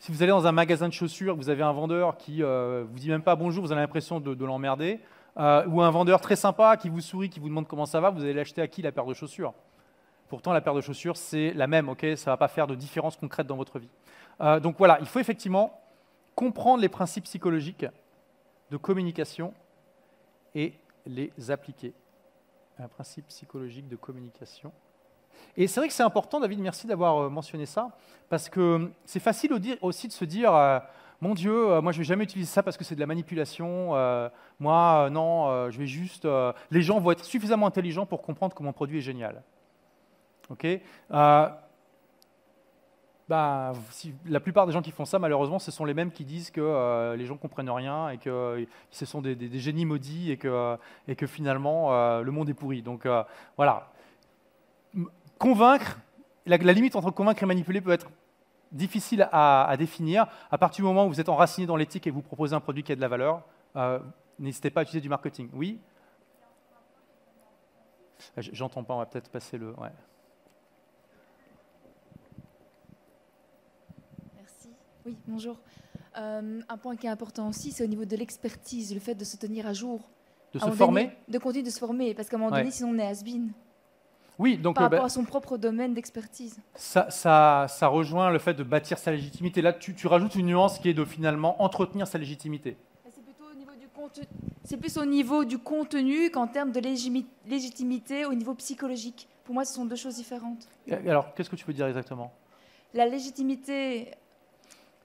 Si 0.00 0.10
vous 0.10 0.22
allez 0.22 0.30
dans 0.30 0.46
un 0.46 0.52
magasin 0.52 0.88
de 0.88 0.94
chaussures, 0.94 1.36
vous 1.36 1.50
avez 1.50 1.62
un 1.62 1.72
vendeur 1.72 2.16
qui 2.16 2.42
euh, 2.42 2.84
vous 2.90 2.98
dit 2.98 3.10
même 3.10 3.20
pas 3.20 3.36
bonjour, 3.36 3.62
vous 3.62 3.70
avez 3.70 3.82
l'impression 3.82 4.18
de, 4.18 4.44
l'emmerder, 4.46 4.98
euh, 5.38 5.66
ou 5.66 5.82
un 5.82 5.90
vendeur 5.90 6.20
très 6.20 6.36
sympa 6.36 6.76
qui 6.76 6.88
vous 6.88 7.00
sourit, 7.00 7.30
qui 7.30 7.40
vous 7.40 7.48
demande 7.48 7.66
comment 7.66 7.86
ça 7.86 8.00
va, 8.00 8.10
vous 8.10 8.22
allez 8.22 8.32
l'acheter 8.32 8.62
à 8.62 8.68
qui 8.68 8.82
la 8.82 8.92
paire 8.92 9.06
de 9.06 9.14
chaussures? 9.14 9.54
Pourtant, 10.28 10.52
la 10.52 10.60
paire 10.60 10.74
de 10.74 10.80
chaussures, 10.80 11.16
c'est 11.16 11.52
la 11.54 11.66
même, 11.66 11.88
ok? 11.88 12.00
Ça 12.16 12.30
ne 12.30 12.32
va 12.32 12.36
pas 12.36 12.48
faire 12.48 12.66
de 12.66 12.74
différence 12.74 13.16
concrète 13.16 13.46
dans 13.46 13.56
votre 13.56 13.78
vie. 13.78 13.90
Euh, 14.40 14.60
donc 14.60 14.76
voilà, 14.78 14.98
il 15.00 15.06
faut 15.06 15.18
effectivement 15.18 15.80
comprendre 16.34 16.80
les 16.82 16.88
principes 16.88 17.24
psychologiques 17.24 17.86
de 18.70 18.76
communication 18.76 19.52
et 20.54 20.74
les 21.06 21.32
appliquer. 21.50 21.92
Un 22.78 22.88
principe 22.88 23.26
psychologique 23.26 23.88
de 23.88 23.96
communication 23.96 24.72
et 25.56 25.66
c'est 25.66 25.80
vrai 25.80 25.88
que 25.88 25.94
c'est 25.94 26.02
important, 26.02 26.40
David, 26.40 26.60
merci 26.60 26.86
d'avoir 26.86 27.18
euh, 27.18 27.28
mentionné 27.28 27.66
ça, 27.66 27.90
parce 28.28 28.48
que 28.48 28.90
c'est 29.04 29.20
facile 29.20 29.52
aussi 29.80 30.08
de 30.08 30.12
se 30.12 30.24
dire, 30.24 30.54
euh, 30.54 30.78
mon 31.20 31.34
Dieu, 31.34 31.52
euh, 31.52 31.82
moi 31.82 31.92
je 31.92 31.98
vais 31.98 32.04
jamais 32.04 32.24
utiliser 32.24 32.50
ça 32.50 32.62
parce 32.62 32.76
que 32.76 32.84
c'est 32.84 32.94
de 32.94 33.00
la 33.00 33.06
manipulation, 33.06 33.90
moi 34.58 35.08
non, 35.10 35.70
je 35.70 35.78
vais 35.78 35.86
juste... 35.86 36.26
les 36.70 36.82
gens 36.82 37.00
vont 37.00 37.10
être 37.12 37.24
suffisamment 37.24 37.66
intelligents 37.66 38.06
pour 38.06 38.22
comprendre 38.22 38.54
que 38.54 38.62
mon 38.62 38.72
produit 38.72 38.98
est 38.98 39.02
génial. 39.02 39.42
Ok? 40.48 40.66
Bah, 43.28 43.74
la 44.26 44.40
plupart 44.40 44.66
des 44.66 44.72
gens 44.72 44.82
qui 44.82 44.90
font 44.90 45.04
ça, 45.04 45.20
malheureusement, 45.20 45.60
ce 45.60 45.70
sont 45.70 45.84
les 45.84 45.94
mêmes 45.94 46.10
qui 46.10 46.24
disent 46.24 46.50
que 46.50 47.14
les 47.16 47.26
gens 47.26 47.34
ne 47.34 47.38
comprennent 47.38 47.70
rien 47.70 48.08
et 48.08 48.18
que 48.18 48.66
ce 48.90 49.06
sont 49.06 49.20
des, 49.20 49.36
génies 49.60 49.84
maudits 49.84 50.32
et 50.32 50.36
que 50.36 51.26
finalement 51.26 52.20
le 52.20 52.30
monde 52.32 52.48
est 52.48 52.54
pourri. 52.54 52.82
Donc 52.82 53.06
voilà, 53.56 53.90
convaincre, 55.40 55.98
la, 56.46 56.56
limite 56.58 56.96
entre 56.96 57.10
convaincre 57.10 57.42
et 57.42 57.46
manipuler 57.46 57.80
peut 57.80 57.92
être 57.92 58.10
difficile 58.72 59.28
à, 59.32 59.74
définir. 59.78 60.26
À 60.50 60.58
partir 60.58 60.82
du 60.82 60.88
moment 60.88 61.06
où 61.06 61.08
vous 61.08 61.20
êtes 61.20 61.28
enraciné 61.28 61.66
dans 61.66 61.76
l'éthique 61.76 62.06
et 62.06 62.10
vous 62.10 62.22
proposez 62.22 62.54
un 62.54 62.60
produit 62.60 62.82
qui 62.82 62.92
a 62.92 62.96
de 62.96 63.00
la 63.00 63.08
valeur, 63.08 63.42
euh, 63.76 63.98
n'hésitez 64.38 64.70
pas 64.70 64.80
à 64.80 64.82
utiliser 64.82 65.00
du 65.00 65.08
marketing. 65.08 65.48
Oui? 65.52 65.80
Ah, 68.36 68.40
J'entends 68.40 68.84
pas, 68.84 68.94
on 68.94 68.98
va 68.98 69.06
peut-être 69.06 69.30
passer 69.30 69.58
le... 69.58 69.70
Ouais. 69.70 69.90
Merci. 74.36 74.68
Oui, 75.06 75.16
bonjour. 75.26 75.58
Euh, 76.18 76.60
un 76.68 76.76
point 76.76 76.96
qui 76.96 77.06
est 77.06 77.10
important 77.10 77.48
aussi, 77.48 77.72
c'est 77.72 77.84
au 77.84 77.88
niveau 77.88 78.04
de 78.04 78.16
l'expertise, 78.16 78.92
le 78.92 79.00
fait 79.00 79.14
de 79.14 79.24
se 79.24 79.36
tenir 79.36 79.66
à 79.66 79.72
jour. 79.72 80.08
De 80.52 80.58
se 80.58 80.70
former 80.70 81.16
De 81.28 81.38
continuer 81.38 81.64
de 81.64 81.70
se 81.70 81.78
former, 81.78 82.14
parce 82.14 82.28
qu'à 82.28 82.36
un 82.36 82.40
moment 82.40 82.56
donné, 82.56 82.70
sinon 82.70 82.90
on 82.90 82.98
est 82.98 83.06
has-been. 83.06 83.52
Oui, 84.40 84.56
donc 84.56 84.76
par 84.76 84.84
euh, 84.84 84.86
rapport 84.86 85.00
bah, 85.00 85.04
à 85.04 85.10
son 85.10 85.24
propre 85.24 85.58
domaine 85.58 85.92
d'expertise. 85.92 86.58
Ça, 86.74 87.10
ça, 87.10 87.86
rejoint 87.86 88.30
le 88.30 88.38
fait 88.38 88.54
de 88.54 88.62
bâtir 88.62 88.96
sa 88.96 89.10
légitimité. 89.10 89.60
Là, 89.60 89.74
tu, 89.74 89.94
rajoutes 90.06 90.34
une 90.34 90.46
nuance 90.46 90.78
qui 90.78 90.88
est 90.88 90.94
de 90.94 91.04
finalement 91.04 91.62
entretenir 91.62 92.06
sa 92.06 92.16
légitimité. 92.16 92.78
C'est 93.04 93.22
plutôt 93.22 93.44
au 93.52 93.54
niveau 93.54 93.72
du 93.72 93.86
C'est 94.64 94.78
plus 94.78 94.96
au 94.96 95.04
niveau 95.04 95.44
du 95.44 95.58
contenu 95.58 96.30
qu'en 96.30 96.46
termes 96.46 96.72
de 96.72 96.80
légitimité 96.80 98.24
au 98.24 98.32
niveau 98.32 98.54
psychologique. 98.54 99.28
Pour 99.44 99.52
moi, 99.52 99.66
ce 99.66 99.74
sont 99.74 99.84
deux 99.84 99.96
choses 99.96 100.16
différentes. 100.16 100.66
Alors, 101.06 101.34
qu'est-ce 101.34 101.50
que 101.50 101.56
tu 101.56 101.66
veux 101.66 101.74
dire 101.74 101.86
exactement? 101.86 102.32
La 102.94 103.06
légitimité 103.06 104.10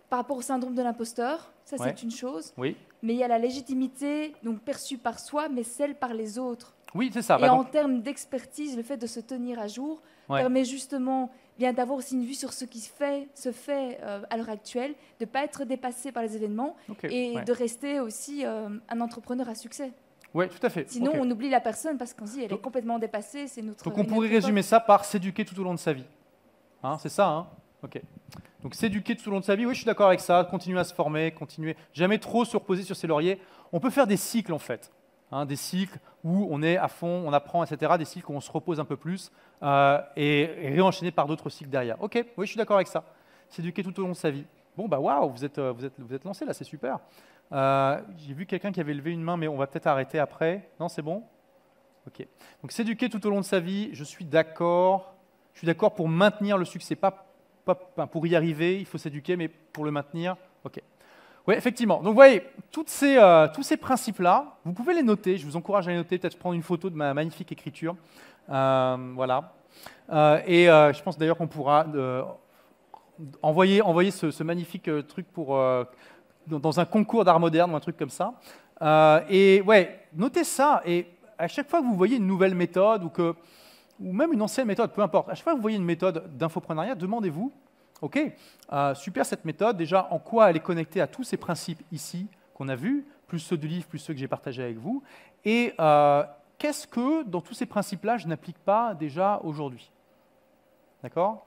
par 0.09 0.19
rapport 0.19 0.37
au 0.37 0.41
syndrome 0.41 0.75
de 0.75 0.81
l'imposteur, 0.81 1.51
ça 1.65 1.75
c'est 1.77 2.03
une 2.03 2.11
chose. 2.11 2.53
Oui. 2.57 2.77
Mais 3.03 3.13
il 3.13 3.19
y 3.19 3.23
a 3.23 3.27
la 3.27 3.37
légitimité 3.37 4.33
donc 4.43 4.61
perçue 4.61 4.97
par 4.97 5.19
soi, 5.19 5.49
mais 5.49 5.63
celle 5.63 5.95
par 5.95 6.13
les 6.13 6.39
autres. 6.39 6.73
Oui, 6.95 7.11
c'est 7.13 7.21
ça. 7.21 7.35
Et 7.37 7.41
bah, 7.41 7.53
en 7.53 7.65
termes 7.65 8.01
d'expertise, 8.01 8.75
le 8.75 8.81
fait 8.81 8.97
de 8.97 9.05
se 9.05 9.19
tenir 9.19 9.59
à 9.59 9.67
jour 9.67 10.01
permet 10.27 10.63
justement 10.63 11.29
bien 11.59 11.73
d'avoir 11.73 11.99
aussi 11.99 12.15
une 12.15 12.25
vue 12.25 12.33
sur 12.33 12.53
ce 12.53 12.65
qui 12.65 12.79
se 12.79 12.89
fait, 12.89 13.27
se 13.35 13.51
fait 13.51 13.99
euh, 14.01 14.21
à 14.29 14.37
l'heure 14.37 14.49
actuelle, 14.49 14.93
de 15.19 15.25
ne 15.25 15.29
pas 15.29 15.43
être 15.43 15.65
dépassé 15.65 16.11
par 16.11 16.23
les 16.23 16.35
événements 16.35 16.75
et 17.03 17.35
de 17.45 17.51
rester 17.51 17.99
aussi 17.99 18.45
euh, 18.45 18.69
un 18.89 19.01
entrepreneur 19.01 19.47
à 19.49 19.55
succès. 19.55 19.91
Oui, 20.33 20.49
tout 20.49 20.65
à 20.65 20.69
fait. 20.69 20.89
Sinon, 20.89 21.11
on 21.15 21.29
oublie 21.29 21.49
la 21.49 21.61
personne 21.61 21.97
parce 21.97 22.13
qu'on 22.13 22.25
se 22.25 22.33
dit 22.33 22.43
elle 22.43 22.53
est 22.53 22.61
complètement 22.61 22.99
dépassée. 22.99 23.47
C'est 23.47 23.61
notre. 23.61 23.83
Donc, 23.83 23.97
on 23.97 24.05
pourrait 24.05 24.29
résumer 24.29 24.63
ça 24.63 24.79
par 24.79 25.05
s'éduquer 25.05 25.45
tout 25.45 25.57
au 25.59 25.63
long 25.63 25.73
de 25.73 25.79
sa 25.79 25.93
vie. 25.93 26.05
Hein, 26.83 26.97
c'est 26.99 27.09
ça, 27.09 27.27
hein 27.27 27.47
Ok. 27.83 28.01
Donc, 28.61 28.73
s'éduquer 28.73 29.15
tout 29.15 29.29
au 29.29 29.31
long 29.31 29.39
de 29.39 29.45
sa 29.45 29.55
vie, 29.55 29.65
oui, 29.65 29.73
je 29.73 29.79
suis 29.79 29.85
d'accord 29.85 30.07
avec 30.07 30.19
ça. 30.19 30.45
Continuer 30.49 30.79
à 30.79 30.83
se 30.83 30.93
former, 30.93 31.31
continuer. 31.31 31.77
Jamais 31.93 32.17
trop 32.17 32.43
se 32.43 32.57
reposer 32.57 32.83
sur 32.83 32.95
ses 32.95 33.07
lauriers. 33.07 33.39
On 33.71 33.79
peut 33.79 33.89
faire 33.89 34.07
des 34.07 34.17
cycles, 34.17 34.53
en 34.53 34.59
fait. 34.59 34.91
Hein, 35.31 35.45
des 35.45 35.55
cycles 35.55 35.99
où 36.23 36.47
on 36.49 36.61
est 36.61 36.77
à 36.77 36.87
fond, 36.87 37.23
on 37.25 37.33
apprend, 37.33 37.63
etc., 37.63 37.93
des 37.97 38.05
cycles 38.05 38.31
où 38.31 38.35
on 38.35 38.41
se 38.41 38.51
repose 38.51 38.79
un 38.79 38.85
peu 38.85 38.97
plus, 38.97 39.31
euh, 39.63 40.01
et, 40.15 40.45
réenchaîner 40.73 41.11
par 41.11 41.27
d'autres 41.27 41.49
cycles 41.49 41.69
derrière. 41.69 42.01
Ok, 42.01 42.23
oui, 42.37 42.45
je 42.45 42.51
suis 42.51 42.57
d'accord 42.57 42.77
avec 42.77 42.87
ça. 42.87 43.03
S'éduquer 43.49 43.83
tout 43.83 43.97
au 43.99 44.03
long 44.03 44.09
de 44.09 44.15
sa 44.15 44.31
vie. 44.31 44.45
Bon, 44.75 44.87
bah 44.87 44.99
waouh, 44.99 45.29
vous 45.29 45.45
êtes, 45.45 45.59
vous, 45.59 45.85
êtes, 45.85 45.93
vous 45.99 46.13
êtes 46.13 46.25
lancé 46.25 46.45
là, 46.45 46.53
c'est 46.53 46.63
super. 46.63 46.99
J'ai 47.51 48.33
vu 48.33 48.45
quelqu'un 48.45 48.71
qui 48.71 48.81
avait 48.81 48.93
levé 48.93 49.11
une 49.11 49.21
main, 49.21 49.37
mais 49.37 49.47
on 49.47 49.55
va 49.55 49.67
peut-être 49.67 49.87
arrêter 49.87 50.19
après. 50.19 50.69
Non, 50.79 50.89
c'est 50.89 51.01
bon? 51.01 51.23
Ok. 52.07 52.25
Donc 52.61 52.71
s'éduquer 52.71 53.09
tout 53.09 53.25
au 53.25 53.29
long 53.29 53.39
de 53.39 53.45
sa 53.45 53.59
vie, 53.59 53.89
je 53.93 54.03
suis 54.03 54.25
d'accord. 54.25 55.15
Je 55.53 55.59
suis 55.59 55.65
d'accord 55.65 55.95
pour 55.95 56.09
maintenir 56.09 56.57
le 56.57 56.65
succès, 56.65 56.95
pas, 56.95 57.25
pas, 57.63 57.75
pour 57.75 58.27
y 58.27 58.35
arriver, 58.35 58.77
il 58.77 58.85
faut 58.85 58.97
s'éduquer, 58.97 59.37
mais 59.37 59.47
pour 59.47 59.85
le 59.85 59.91
maintenir, 59.91 60.35
ok. 60.65 60.81
Oui, 61.47 61.53
effectivement. 61.55 61.97
Donc 61.97 62.07
vous 62.07 62.13
voyez, 62.13 62.41
toutes 62.71 62.89
ces, 62.89 63.17
euh, 63.17 63.47
tous 63.53 63.61
ces 63.61 63.77
principes-là, 63.77 64.57
vous 64.65 64.73
pouvez 64.73 64.95
les 64.95 65.03
noter. 65.03 65.37
Je 65.37 65.45
vous 65.45 65.55
encourage 65.55 65.87
à 65.87 65.91
les 65.91 65.97
noter, 65.97 66.17
peut-être 66.17 66.39
prendre 66.39 66.55
une 66.55 66.63
photo 66.63 66.89
de 66.89 66.95
ma 66.95 67.13
magnifique 67.13 67.51
écriture. 67.51 67.95
Euh, 68.49 68.97
voilà. 69.13 69.53
Euh, 70.11 70.41
et 70.47 70.65
je 70.65 71.01
pense 71.03 71.17
d'ailleurs 71.17 71.37
qu'on 71.37 71.47
pourra 71.47 71.85
envoyer, 73.41 73.81
envoyer 73.81 74.11
ce, 74.11 74.43
magnifique 74.43 74.89
truc 75.07 75.27
pour, 75.31 75.59
dans 76.47 76.79
un 76.79 76.85
concours 76.85 77.23
d'art 77.23 77.39
moderne 77.39 77.71
ou 77.71 77.75
un 77.75 77.79
truc 77.79 77.97
comme 77.97 78.09
ça. 78.09 78.33
et 79.29 79.61
ouais, 79.61 79.99
notez 80.15 80.43
ça. 80.43 80.81
Et 80.85 81.07
à 81.37 81.47
chaque 81.47 81.69
fois 81.69 81.79
que 81.79 81.85
vous 81.85 81.95
voyez 81.95 82.17
une 82.17 82.27
nouvelle 82.27 82.55
méthode 82.55 83.03
ou, 83.03 83.09
que, 83.09 83.35
ou 83.99 84.13
même 84.13 84.33
une 84.33 84.41
ancienne 84.41 84.65
méthode, 84.65 84.91
peu 84.93 85.01
importe, 85.03 85.29
à 85.29 85.35
chaque 85.35 85.43
fois 85.43 85.53
que 85.53 85.57
vous 85.57 85.61
voyez 85.61 85.77
une 85.77 85.85
méthode 85.85 86.35
d'infoprenariat, 86.37 86.95
demandez-vous, 86.95 87.51
OK, 88.01 88.19
euh, 88.71 88.93
super 88.95 89.25
cette 89.25 89.45
méthode, 89.45 89.77
déjà 89.77 90.07
en 90.11 90.19
quoi 90.19 90.49
elle 90.49 90.57
est 90.57 90.61
connectée 90.61 91.01
à 91.01 91.07
tous 91.07 91.23
ces 91.23 91.37
principes 91.37 91.81
ici 91.91 92.27
qu'on 92.53 92.67
a 92.67 92.75
vus, 92.75 93.05
plus 93.27 93.39
ceux 93.39 93.57
du 93.57 93.67
livre, 93.67 93.87
plus 93.87 93.99
ceux 93.99 94.13
que 94.13 94.19
j'ai 94.19 94.27
partagés 94.27 94.63
avec 94.63 94.77
vous, 94.77 95.01
et 95.43 95.73
euh, 95.79 96.23
qu'est-ce 96.57 96.87
que 96.87 97.23
dans 97.23 97.41
tous 97.41 97.53
ces 97.53 97.65
principes-là 97.65 98.17
je 98.17 98.27
n'applique 98.27 98.59
pas 98.59 98.93
déjà 98.93 99.39
aujourd'hui? 99.43 99.91
D'accord? 101.03 101.45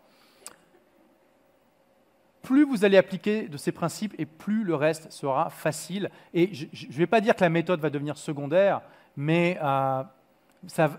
Plus 2.42 2.64
vous 2.64 2.84
allez 2.84 2.96
appliquer 2.96 3.48
de 3.48 3.56
ces 3.56 3.72
principes 3.72 4.14
et 4.18 4.24
plus 4.24 4.64
le 4.64 4.74
reste 4.74 5.12
sera 5.12 5.50
facile. 5.50 6.10
Et 6.32 6.54
je 6.54 6.86
ne 6.86 6.92
vais 6.92 7.06
pas 7.06 7.20
dire 7.20 7.36
que 7.36 7.42
la 7.42 7.50
méthode 7.50 7.80
va 7.80 7.90
devenir 7.90 8.16
secondaire, 8.16 8.80
mais 9.16 9.58
euh, 9.62 10.02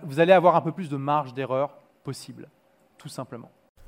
vous 0.03 0.19
allez 0.19 0.33
avoir 0.33 0.55
un 0.55 0.61
peu 0.61 0.71
plus 0.71 0.89
de 0.89 0.97
marge 0.97 1.33
d'erreur 1.33 1.75
possible, 2.03 2.49
tout 2.97 3.09
simplement. 3.09 3.49